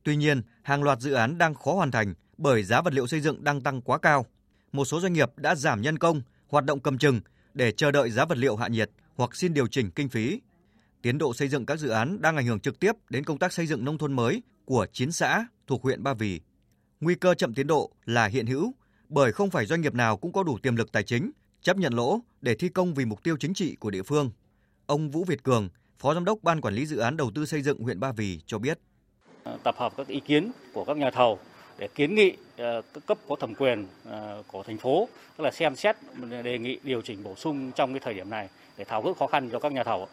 Tuy 0.04 0.16
nhiên, 0.16 0.42
hàng 0.64 0.84
loạt 0.84 1.00
dự 1.00 1.14
án 1.14 1.38
đang 1.38 1.54
khó 1.54 1.74
hoàn 1.74 1.92
thành 1.92 2.14
bởi 2.38 2.64
giá 2.64 2.82
vật 2.82 2.94
liệu 2.94 3.08
xây 3.08 3.22
dựng 3.22 3.44
đang 3.44 3.62
tăng 3.62 3.82
quá 3.82 3.98
cao. 3.98 4.26
Một 4.72 4.86
số 4.86 5.00
doanh 5.00 5.14
nghiệp 5.14 5.30
đã 5.38 5.56
giảm 5.56 5.82
nhân 5.82 5.98
công, 5.98 6.22
hoạt 6.48 6.66
động 6.66 6.80
cầm 6.80 6.98
chừng 6.98 7.22
để 7.54 7.72
chờ 7.72 7.92
đợi 7.92 8.10
giá 8.10 8.26
vật 8.26 8.38
liệu 8.38 8.56
hạ 8.56 8.68
nhiệt 8.68 8.90
hoặc 9.16 9.36
xin 9.36 9.54
điều 9.54 9.68
chỉnh 9.68 9.92
kinh 9.92 10.10
phí. 10.10 10.42
Tiến 11.02 11.18
độ 11.18 11.34
xây 11.34 11.48
dựng 11.48 11.66
các 11.66 11.80
dự 11.80 11.90
án 11.90 12.22
đang 12.22 12.36
ảnh 12.36 12.46
hưởng 12.46 12.60
trực 12.60 12.80
tiếp 12.80 12.92
đến 13.10 13.24
công 13.24 13.38
tác 13.38 13.54
xây 13.54 13.68
dựng 13.68 13.86
nông 13.86 13.98
thôn 13.98 14.14
mới 14.14 14.42
của 14.66 14.88
9 14.94 15.12
xã 15.12 15.46
thuộc 15.68 15.84
huyện 15.84 16.04
Ba 16.04 16.14
Vì. 16.14 16.42
Nguy 17.00 17.16
cơ 17.16 17.34
chậm 17.34 17.54
tiến 17.54 17.68
độ 17.68 17.92
là 18.06 18.26
hiện 18.26 18.46
hữu 18.46 18.74
bởi 19.10 19.32
không 19.32 19.50
phải 19.50 19.66
doanh 19.66 19.82
nghiệp 19.82 19.94
nào 19.94 20.18
cũng 20.18 20.34
có 20.34 20.44
đủ 20.44 20.58
tiềm 20.58 20.76
lực 20.76 20.92
tài 20.92 21.04
chính 21.04 21.32
chấp 21.62 21.78
nhận 21.78 21.94
lỗ 21.94 22.20
để 22.42 22.56
thi 22.56 22.70
công 22.70 22.94
vì 22.94 23.06
mục 23.06 23.24
tiêu 23.24 23.38
chính 23.40 23.54
trị 23.54 23.76
của 23.76 23.90
địa 23.90 24.04
phương. 24.04 24.32
Ông 24.86 25.12
Vũ 25.12 25.24
Việt 25.24 25.44
Cường, 25.44 25.70
Phó 26.00 26.14
Giám 26.14 26.26
đốc 26.26 26.44
Ban 26.44 26.62
Quản 26.62 26.74
lý 26.74 26.86
Dự 26.86 26.98
án 26.98 27.18
Đầu 27.18 27.32
tư 27.36 27.46
xây 27.46 27.62
dựng 27.62 27.80
huyện 27.80 28.00
Ba 28.00 28.12
Vì 28.12 28.40
cho 28.46 28.60
biết. 28.60 28.80
Tập 29.64 29.76
hợp 29.78 29.94
các 29.98 30.08
ý 30.08 30.20
kiến 30.20 30.52
của 30.74 30.86
các 30.86 30.98
nhà 30.98 31.12
thầu 31.12 31.40
để 31.78 31.88
kiến 31.96 32.16
nghị 32.16 32.38
ờ, 32.58 32.82
các 32.94 33.06
cấp 33.06 33.18
có 33.28 33.36
thẩm 33.40 33.56
quyền 33.56 33.88
ờ, 34.06 34.44
của 34.48 34.64
thành 34.64 34.78
phố, 34.78 35.10
tức 35.38 35.44
là 35.44 35.52
xem 35.52 35.76
xét 35.76 35.96
đề 36.44 36.60
nghị 36.60 36.80
điều 36.84 37.02
chỉnh 37.02 37.24
bổ 37.24 37.36
sung 37.36 37.72
trong 37.72 37.94
cái 37.94 38.00
thời 38.04 38.14
điểm 38.14 38.30
này 38.30 38.50
để 38.78 38.84
tháo 38.84 39.02
gỡ 39.02 39.14
khó 39.14 39.28
khăn 39.28 39.50
cho 39.52 39.60
các 39.60 39.72
nhà 39.72 39.84
thầu. 39.84 40.08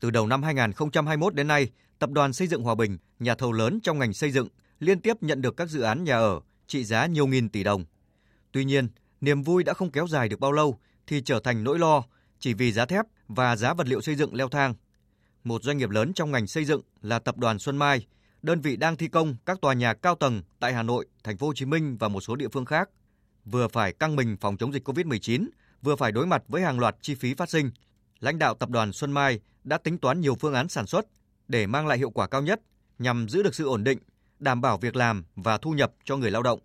Từ 0.00 0.10
đầu 0.10 0.26
năm 0.26 0.42
2021 0.42 1.34
đến 1.34 1.48
nay, 1.48 1.70
Tập 1.98 2.10
đoàn 2.10 2.32
Xây 2.32 2.48
dựng 2.48 2.62
Hòa 2.62 2.74
Bình, 2.74 2.98
nhà 3.18 3.34
thầu 3.34 3.52
lớn 3.52 3.80
trong 3.82 3.98
ngành 3.98 4.12
xây 4.12 4.30
dựng, 4.30 4.48
liên 4.80 5.00
tiếp 5.00 5.16
nhận 5.20 5.42
được 5.42 5.56
các 5.56 5.68
dự 5.68 5.80
án 5.82 6.04
nhà 6.04 6.16
ở 6.16 6.40
trị 6.66 6.84
giá 6.84 7.06
nhiều 7.06 7.26
nghìn 7.26 7.48
tỷ 7.48 7.64
đồng. 7.64 7.84
Tuy 8.52 8.64
nhiên, 8.64 8.88
niềm 9.20 9.42
vui 9.42 9.64
đã 9.64 9.72
không 9.74 9.90
kéo 9.90 10.06
dài 10.06 10.28
được 10.28 10.40
bao 10.40 10.52
lâu 10.52 10.78
thì 11.06 11.22
trở 11.22 11.40
thành 11.40 11.64
nỗi 11.64 11.78
lo 11.78 12.02
chỉ 12.38 12.54
vì 12.54 12.72
giá 12.72 12.86
thép 12.86 13.04
và 13.28 13.56
giá 13.56 13.74
vật 13.74 13.88
liệu 13.88 14.00
xây 14.00 14.14
dựng 14.14 14.34
leo 14.34 14.48
thang. 14.48 14.74
Một 15.44 15.62
doanh 15.62 15.78
nghiệp 15.78 15.90
lớn 15.90 16.12
trong 16.12 16.30
ngành 16.30 16.46
xây 16.46 16.64
dựng 16.64 16.80
là 17.02 17.18
tập 17.18 17.38
đoàn 17.38 17.58
Xuân 17.58 17.76
Mai, 17.76 18.06
đơn 18.42 18.60
vị 18.60 18.76
đang 18.76 18.96
thi 18.96 19.08
công 19.08 19.36
các 19.46 19.60
tòa 19.60 19.74
nhà 19.74 19.94
cao 19.94 20.14
tầng 20.14 20.42
tại 20.58 20.72
Hà 20.72 20.82
Nội, 20.82 21.06
Thành 21.24 21.36
phố 21.36 21.46
Hồ 21.46 21.52
Chí 21.54 21.64
Minh 21.64 21.96
và 21.96 22.08
một 22.08 22.20
số 22.20 22.36
địa 22.36 22.48
phương 22.48 22.64
khác, 22.64 22.90
vừa 23.44 23.68
phải 23.68 23.92
căng 23.92 24.16
mình 24.16 24.36
phòng 24.40 24.56
chống 24.56 24.72
dịch 24.72 24.88
Covid-19, 24.88 25.46
vừa 25.82 25.96
phải 25.96 26.12
đối 26.12 26.26
mặt 26.26 26.42
với 26.48 26.62
hàng 26.62 26.80
loạt 26.80 26.96
chi 27.00 27.14
phí 27.14 27.34
phát 27.34 27.50
sinh. 27.50 27.70
Lãnh 28.20 28.38
đạo 28.38 28.54
tập 28.54 28.70
đoàn 28.70 28.92
Xuân 28.92 29.12
Mai 29.12 29.40
đã 29.64 29.78
tính 29.78 29.98
toán 29.98 30.20
nhiều 30.20 30.34
phương 30.34 30.54
án 30.54 30.68
sản 30.68 30.86
xuất 30.86 31.06
để 31.48 31.66
mang 31.66 31.86
lại 31.86 31.98
hiệu 31.98 32.10
quả 32.10 32.26
cao 32.26 32.42
nhất 32.42 32.60
nhằm 32.98 33.28
giữ 33.28 33.42
được 33.42 33.54
sự 33.54 33.66
ổn 33.66 33.84
định, 33.84 33.98
đảm 34.38 34.60
bảo 34.60 34.78
việc 34.78 34.96
làm 34.96 35.24
và 35.36 35.58
thu 35.58 35.70
nhập 35.70 35.92
cho 36.04 36.16
người 36.16 36.30
lao 36.30 36.42
động. 36.42 36.60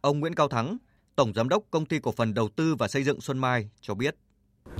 Ông 0.00 0.20
Nguyễn 0.20 0.34
Cao 0.34 0.48
Thắng, 0.48 0.76
Tổng 1.16 1.32
Giám 1.34 1.48
đốc 1.48 1.62
Công 1.70 1.86
ty 1.86 1.98
Cổ 1.98 2.12
phần 2.12 2.34
Đầu 2.34 2.48
tư 2.56 2.74
và 2.74 2.88
Xây 2.88 3.04
dựng 3.04 3.20
Xuân 3.20 3.38
Mai 3.38 3.70
cho 3.80 3.94
biết. 3.94 4.16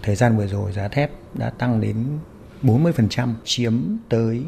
Thời 0.03 0.17
gian 0.17 0.37
vừa 0.37 0.47
rồi 0.47 0.73
giá 0.73 0.89
thép 0.89 1.11
đã 1.35 1.51
tăng 1.51 1.81
đến 1.81 2.19
40%, 2.63 3.35
chiếm 3.45 3.75
tới 4.09 4.43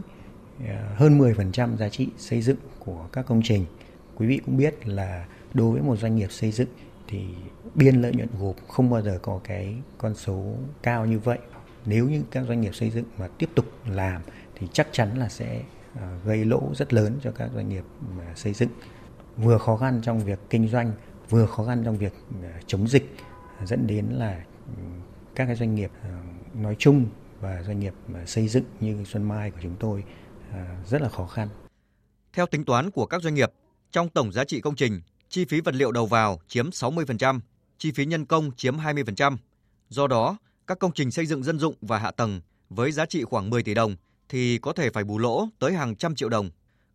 ờ, 0.69 0.95
hơn 0.97 1.19
10% 1.19 1.77
giá 1.77 1.89
trị 1.89 2.09
xây 2.19 2.43
dựng 2.43 2.57
của 2.79 3.07
các 3.13 3.27
công 3.27 3.41
trình. 3.45 3.67
Quý 4.15 4.27
vị 4.27 4.41
cũng 4.47 4.57
biết 4.57 4.89
là 4.89 5.27
đối 5.55 5.73
với 5.73 5.83
một 5.83 5.97
doanh 5.97 6.17
nghiệp 6.17 6.33
xây 6.33 6.53
dựng 6.53 6.69
thì 7.09 7.25
biên 7.75 8.03
lợi 8.03 8.13
nhuận 8.15 8.29
gộp 8.41 8.57
không 8.69 8.91
bao 8.91 9.03
giờ 9.03 9.19
có 9.23 9.41
cái 9.45 9.75
con 9.99 10.15
số 10.15 10.55
cao 10.83 11.07
như 11.07 11.19
vậy. 11.19 11.39
Nếu 11.87 12.09
như 12.09 12.23
các 12.31 12.45
doanh 12.49 12.61
nghiệp 12.61 12.75
xây 12.75 12.91
dựng 12.91 13.05
mà 13.19 13.29
tiếp 13.39 13.49
tục 13.55 13.67
làm 13.87 14.23
thì 14.55 14.69
chắc 14.73 14.89
chắn 14.93 15.19
là 15.19 15.29
sẽ 15.29 15.63
ờ, 16.01 16.19
gây 16.25 16.45
lỗ 16.45 16.71
rất 16.75 16.93
lớn 16.93 17.19
cho 17.23 17.31
các 17.31 17.51
doanh 17.55 17.69
nghiệp 17.69 17.85
xây 18.35 18.53
dựng. 18.53 18.71
Vừa 19.37 19.59
khó 19.59 19.77
khăn 19.77 20.01
trong 20.03 20.21
việc 20.21 20.39
kinh 20.51 20.69
doanh, 20.69 20.93
vừa 21.31 21.47
khó 21.47 21.65
khăn 21.65 21.83
trong 21.85 21.99
việc 21.99 22.13
ờ, 22.43 22.49
chống 22.67 22.89
dịch 22.89 23.15
dẫn 23.65 23.87
đến 23.87 24.07
là 24.11 24.45
ừ, 24.77 24.83
các 25.35 25.47
cái 25.47 25.57
doanh 25.57 25.75
nghiệp 25.75 25.91
nói 26.55 26.77
chung 26.79 27.07
và 27.43 27.63
doanh 27.63 27.81
nghiệp 27.81 27.95
à, 28.15 28.27
xây 28.27 28.49
dựng 28.49 28.65
như 28.81 29.05
Xuân 29.05 29.23
Mai 29.23 29.51
của 29.51 29.59
chúng 29.63 29.77
tôi 29.81 30.05
à, 30.53 30.77
rất 30.87 31.03
là 31.03 31.09
khó 31.09 31.27
khăn. 31.27 31.49
Theo 32.33 32.47
tính 32.47 32.65
toán 32.65 32.91
của 32.91 33.07
các 33.07 33.23
doanh 33.23 33.35
nghiệp, 33.35 33.53
trong 33.91 34.09
tổng 34.09 34.33
giá 34.33 34.45
trị 34.45 34.61
công 34.61 34.77
trình, 34.77 35.01
chi 35.29 35.45
phí 35.45 35.61
vật 35.61 35.75
liệu 35.75 35.93
đầu 35.93 36.07
vào 36.07 36.41
chiếm 36.49 36.71
60%, 36.71 37.41
chi 37.79 37.93
phí 37.93 38.07
nhân 38.07 38.25
công 38.25 38.51
chiếm 38.57 38.77
20%. 38.77 39.37
Do 39.89 40.07
đó, 40.07 40.37
các 40.67 40.79
công 40.79 40.93
trình 40.93 41.11
xây 41.11 41.27
dựng 41.27 41.43
dân 41.43 41.59
dụng 41.59 41.75
và 41.81 41.99
hạ 41.99 42.11
tầng 42.11 42.41
với 42.71 42.93
giá 42.93 43.07
trị 43.07 43.25
khoảng 43.25 43.51
10 43.51 43.63
tỷ 43.63 43.75
đồng 43.75 43.97
thì 44.29 44.59
có 44.59 44.73
thể 44.73 44.91
phải 44.91 45.05
bù 45.05 45.19
lỗ 45.19 45.49
tới 45.59 45.73
hàng 45.73 45.97
trăm 45.97 46.15
triệu 46.15 46.29
đồng. 46.29 46.51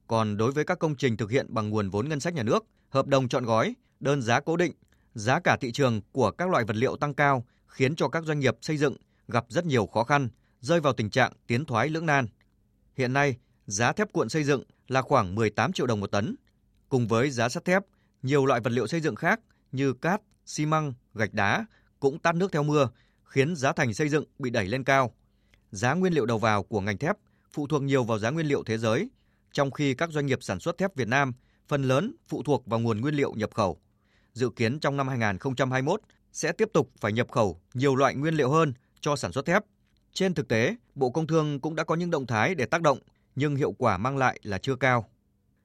Còn 0.07 0.37
đối 0.37 0.51
với 0.51 0.63
các 0.63 0.79
công 0.79 0.95
trình 0.95 1.17
thực 1.17 1.31
hiện 1.31 1.45
bằng 1.49 1.69
nguồn 1.69 1.89
vốn 1.89 2.09
ngân 2.09 2.19
sách 2.19 2.33
nhà 2.33 2.43
nước, 2.43 2.65
hợp 2.89 3.07
đồng 3.07 3.27
chọn 3.27 3.45
gói, 3.45 3.73
đơn 3.99 4.21
giá 4.21 4.39
cố 4.39 4.57
định, 4.57 4.73
giá 5.15 5.39
cả 5.39 5.57
thị 5.61 5.71
trường 5.71 6.01
của 6.11 6.31
các 6.31 6.49
loại 6.49 6.63
vật 6.63 6.75
liệu 6.75 6.95
tăng 6.95 7.13
cao 7.13 7.45
khiến 7.67 7.95
cho 7.95 8.07
các 8.07 8.23
doanh 8.23 8.39
nghiệp 8.39 8.57
xây 8.61 8.77
dựng 8.77 8.95
gặp 9.27 9.45
rất 9.49 9.65
nhiều 9.65 9.87
khó 9.87 10.03
khăn, 10.03 10.29
rơi 10.61 10.79
vào 10.79 10.93
tình 10.93 11.09
trạng 11.09 11.31
tiến 11.47 11.65
thoái 11.65 11.89
lưỡng 11.89 12.05
nan. 12.05 12.27
Hiện 12.95 13.13
nay, 13.13 13.37
giá 13.65 13.91
thép 13.91 14.11
cuộn 14.11 14.29
xây 14.29 14.43
dựng 14.43 14.63
là 14.87 15.01
khoảng 15.01 15.35
18 15.35 15.73
triệu 15.73 15.87
đồng 15.87 15.99
một 15.99 16.11
tấn. 16.11 16.35
Cùng 16.89 17.07
với 17.07 17.29
giá 17.29 17.49
sắt 17.49 17.65
thép, 17.65 17.83
nhiều 18.21 18.45
loại 18.45 18.61
vật 18.61 18.69
liệu 18.69 18.87
xây 18.87 19.01
dựng 19.01 19.15
khác 19.15 19.39
như 19.71 19.93
cát, 19.93 20.21
xi 20.45 20.65
măng, 20.65 20.93
gạch 21.13 21.33
đá 21.33 21.65
cũng 21.99 22.19
tát 22.19 22.35
nước 22.35 22.51
theo 22.51 22.63
mưa, 22.63 22.89
khiến 23.23 23.55
giá 23.55 23.73
thành 23.73 23.93
xây 23.93 24.09
dựng 24.09 24.23
bị 24.39 24.49
đẩy 24.49 24.67
lên 24.67 24.83
cao. 24.83 25.13
Giá 25.71 25.93
nguyên 25.93 26.13
liệu 26.13 26.25
đầu 26.25 26.37
vào 26.37 26.63
của 26.63 26.81
ngành 26.81 26.97
thép 26.97 27.15
phụ 27.51 27.67
thuộc 27.67 27.81
nhiều 27.81 28.03
vào 28.03 28.19
giá 28.19 28.29
nguyên 28.29 28.47
liệu 28.47 28.63
thế 28.63 28.77
giới, 28.77 29.09
trong 29.51 29.71
khi 29.71 29.93
các 29.93 30.09
doanh 30.11 30.25
nghiệp 30.25 30.43
sản 30.43 30.59
xuất 30.59 30.77
thép 30.77 30.95
Việt 30.95 31.07
Nam 31.07 31.33
phần 31.67 31.83
lớn 31.83 32.15
phụ 32.27 32.43
thuộc 32.43 32.65
vào 32.65 32.79
nguồn 32.79 33.01
nguyên 33.01 33.15
liệu 33.15 33.33
nhập 33.33 33.53
khẩu. 33.53 33.81
Dự 34.33 34.49
kiến 34.49 34.79
trong 34.79 34.97
năm 34.97 35.07
2021 35.07 36.01
sẽ 36.31 36.51
tiếp 36.51 36.69
tục 36.73 36.91
phải 36.99 37.13
nhập 37.13 37.31
khẩu 37.31 37.61
nhiều 37.73 37.95
loại 37.95 38.15
nguyên 38.15 38.33
liệu 38.33 38.49
hơn 38.49 38.73
cho 39.01 39.15
sản 39.15 39.31
xuất 39.31 39.45
thép. 39.45 39.63
Trên 40.13 40.33
thực 40.33 40.47
tế, 40.47 40.75
Bộ 40.95 41.09
Công 41.09 41.27
Thương 41.27 41.59
cũng 41.59 41.75
đã 41.75 41.83
có 41.83 41.95
những 41.95 42.11
động 42.11 42.27
thái 42.27 42.55
để 42.55 42.65
tác 42.65 42.81
động, 42.81 42.99
nhưng 43.35 43.55
hiệu 43.55 43.71
quả 43.71 43.97
mang 43.97 44.17
lại 44.17 44.39
là 44.43 44.57
chưa 44.57 44.75
cao. 44.75 45.09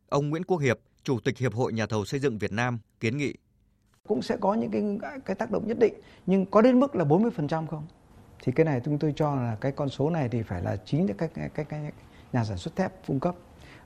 Ông 0.09 0.31
Nguyễn 0.31 0.45
Quốc 0.45 0.59
Hiệp, 0.59 0.79
Chủ 1.03 1.21
tịch 1.21 1.39
Hiệp 1.39 1.55
hội 1.55 1.73
Nhà 1.73 1.87
thầu 1.87 2.05
xây 2.05 2.21
dựng 2.21 2.39
Việt 2.39 2.53
Nam 2.53 2.79
kiến 3.01 3.17
nghị 3.17 3.35
cũng 4.09 4.23
sẽ 4.23 4.37
có 4.41 4.55
những 4.55 4.71
cái 4.71 4.99
cái 5.25 5.37
tác 5.37 5.51
động 5.51 5.69
nhất 5.69 5.79
định 5.81 5.95
nhưng 6.27 6.47
có 6.47 6.63
đến 6.63 6.81
mức 6.81 6.95
là 6.97 7.05
40% 7.05 7.67
không? 7.67 7.87
Thì 8.43 8.53
cái 8.53 8.65
này 8.65 8.81
chúng 8.85 8.99
tôi 8.99 9.13
cho 9.17 9.35
là 9.35 9.57
cái 9.61 9.73
con 9.73 9.89
số 9.89 10.11
này 10.11 10.29
thì 10.29 10.43
phải 10.43 10.63
là 10.63 10.77
chính 10.77 11.07
các 11.19 11.31
cái, 11.35 11.49
cái, 11.55 11.65
cái 11.65 11.93
nhà 12.33 12.45
sản 12.45 12.57
xuất 12.57 12.77
thép 12.77 13.07
cung 13.07 13.21
cấp. 13.21 13.35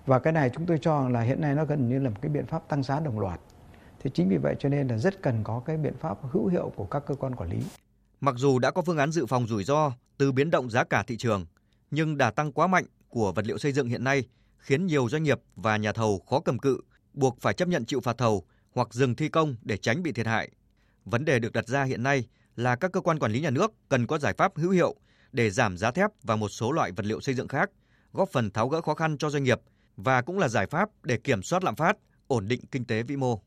Và 0.07 0.19
cái 0.19 0.33
này 0.33 0.51
chúng 0.55 0.67
tôi 0.67 0.79
cho 0.83 1.09
là 1.09 1.21
hiện 1.21 1.41
nay 1.41 1.55
nó 1.55 1.65
gần 1.65 1.89
như 1.89 1.99
là 1.99 2.11
một 2.11 2.17
cái 2.21 2.29
biện 2.29 2.47
pháp 2.47 2.69
tăng 2.69 2.83
giá 2.83 3.01
đồng 3.01 3.21
loạt. 3.21 3.41
Thì 4.01 4.11
chính 4.15 4.29
vì 4.29 4.37
vậy 4.37 4.57
cho 4.59 4.69
nên 4.69 4.89
là 4.89 4.99
rất 4.99 5.23
cần 5.23 5.41
có 5.45 5.63
cái 5.67 5.77
biện 5.77 5.95
pháp 6.01 6.19
hữu 6.23 6.47
hiệu 6.47 6.73
của 6.77 6.85
các 6.85 7.07
cơ 7.07 7.15
quan 7.15 7.35
quản 7.35 7.51
lý. 7.51 7.59
Mặc 8.21 8.35
dù 8.39 8.59
đã 8.59 8.71
có 8.71 8.83
phương 8.83 8.99
án 8.99 9.13
dự 9.13 9.27
phòng 9.27 9.47
rủi 9.47 9.65
ro 9.65 9.93
từ 10.19 10.33
biến 10.33 10.51
động 10.51 10.71
giá 10.71 10.85
cả 10.85 11.03
thị 11.07 11.17
trường, 11.17 11.47
nhưng 11.91 12.19
đà 12.19 12.31
tăng 12.31 12.53
quá 12.53 12.67
mạnh 12.67 12.85
của 13.09 13.33
vật 13.33 13.47
liệu 13.47 13.59
xây 13.59 13.73
dựng 13.73 13.89
hiện 13.89 14.05
nay 14.05 14.25
khiến 14.59 14.87
nhiều 14.87 15.09
doanh 15.09 15.23
nghiệp 15.23 15.41
và 15.57 15.77
nhà 15.77 15.93
thầu 15.93 16.19
khó 16.31 16.41
cầm 16.41 16.59
cự, 16.59 16.81
buộc 17.15 17.41
phải 17.41 17.55
chấp 17.55 17.69
nhận 17.69 17.85
chịu 17.85 18.01
phạt 18.01 18.19
thầu 18.19 18.45
hoặc 18.75 18.95
dừng 18.95 19.15
thi 19.15 19.29
công 19.29 19.57
để 19.63 19.77
tránh 19.77 20.03
bị 20.03 20.13
thiệt 20.13 20.27
hại. 20.27 20.51
Vấn 21.05 21.25
đề 21.25 21.39
được 21.39 21.53
đặt 21.53 21.69
ra 21.69 21.85
hiện 21.85 22.03
nay 22.03 22.29
là 22.57 22.77
các 22.77 22.93
cơ 22.93 23.01
quan 23.01 23.19
quản 23.19 23.33
lý 23.33 23.41
nhà 23.41 23.51
nước 23.51 23.73
cần 23.89 24.07
có 24.07 24.19
giải 24.19 24.35
pháp 24.39 24.57
hữu 24.57 24.71
hiệu 24.71 24.95
để 25.33 25.51
giảm 25.51 25.77
giá 25.77 25.91
thép 25.91 26.11
và 26.23 26.37
một 26.37 26.49
số 26.49 26.73
loại 26.73 26.93
vật 26.93 27.07
liệu 27.07 27.21
xây 27.21 27.35
dựng 27.35 27.49
khác, 27.49 27.71
góp 28.13 28.29
phần 28.33 28.51
tháo 28.51 28.69
gỡ 28.69 28.81
khó 28.81 28.95
khăn 28.95 29.19
cho 29.19 29.31
doanh 29.31 29.45
nghiệp 29.45 29.61
và 29.97 30.23
cũng 30.23 30.39
là 30.39 30.49
giải 30.49 30.67
pháp 30.67 30.89
để 31.03 31.17
kiểm 31.17 31.43
soát 31.43 31.65
lạm 31.65 31.77
phát, 31.77 31.97
ổn 32.27 32.49
định 32.49 32.61
kinh 32.71 32.85
tế 32.85 33.03
vĩ 33.03 33.17
mô. 33.17 33.41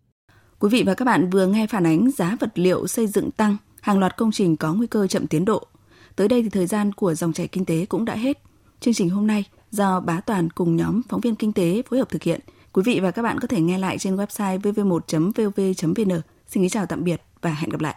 Quý 0.59 0.69
vị 0.71 0.83
và 0.85 0.93
các 0.93 1.05
bạn 1.05 1.29
vừa 1.29 1.47
nghe 1.47 1.67
phản 1.67 1.85
ánh 1.85 2.11
giá 2.11 2.37
vật 2.39 2.51
liệu 2.55 2.87
xây 2.87 3.07
dựng 3.07 3.31
tăng, 3.31 3.57
hàng 3.81 3.99
loạt 3.99 4.17
công 4.17 4.31
trình 4.31 4.57
có 4.57 4.73
nguy 4.73 4.87
cơ 4.87 5.07
chậm 5.07 5.27
tiến 5.27 5.45
độ. 5.45 5.67
Tới 6.15 6.27
đây 6.27 6.43
thì 6.43 6.49
thời 6.49 6.67
gian 6.67 6.93
của 6.93 7.13
dòng 7.13 7.33
chảy 7.33 7.47
kinh 7.47 7.65
tế 7.65 7.85
cũng 7.85 8.05
đã 8.05 8.15
hết. 8.15 8.37
Chương 8.79 8.93
trình 8.93 9.09
hôm 9.09 9.27
nay 9.27 9.43
do 9.71 9.99
Bá 9.99 10.21
Toàn 10.21 10.49
cùng 10.49 10.75
nhóm 10.75 11.01
phóng 11.09 11.21
viên 11.21 11.35
kinh 11.35 11.53
tế 11.53 11.81
phối 11.89 11.99
hợp 11.99 12.09
thực 12.09 12.23
hiện. 12.23 12.39
Quý 12.73 12.83
vị 12.85 12.99
và 12.99 13.11
các 13.11 13.21
bạn 13.21 13.39
có 13.39 13.47
thể 13.47 13.61
nghe 13.61 13.77
lại 13.77 13.97
trên 13.97 14.15
website 14.15 14.59
vv1.vv.vn. 14.59 16.21
Xin 16.47 16.63
kính 16.63 16.69
chào 16.69 16.85
tạm 16.85 17.03
biệt 17.03 17.21
và 17.41 17.53
hẹn 17.53 17.69
gặp 17.69 17.81
lại. 17.81 17.87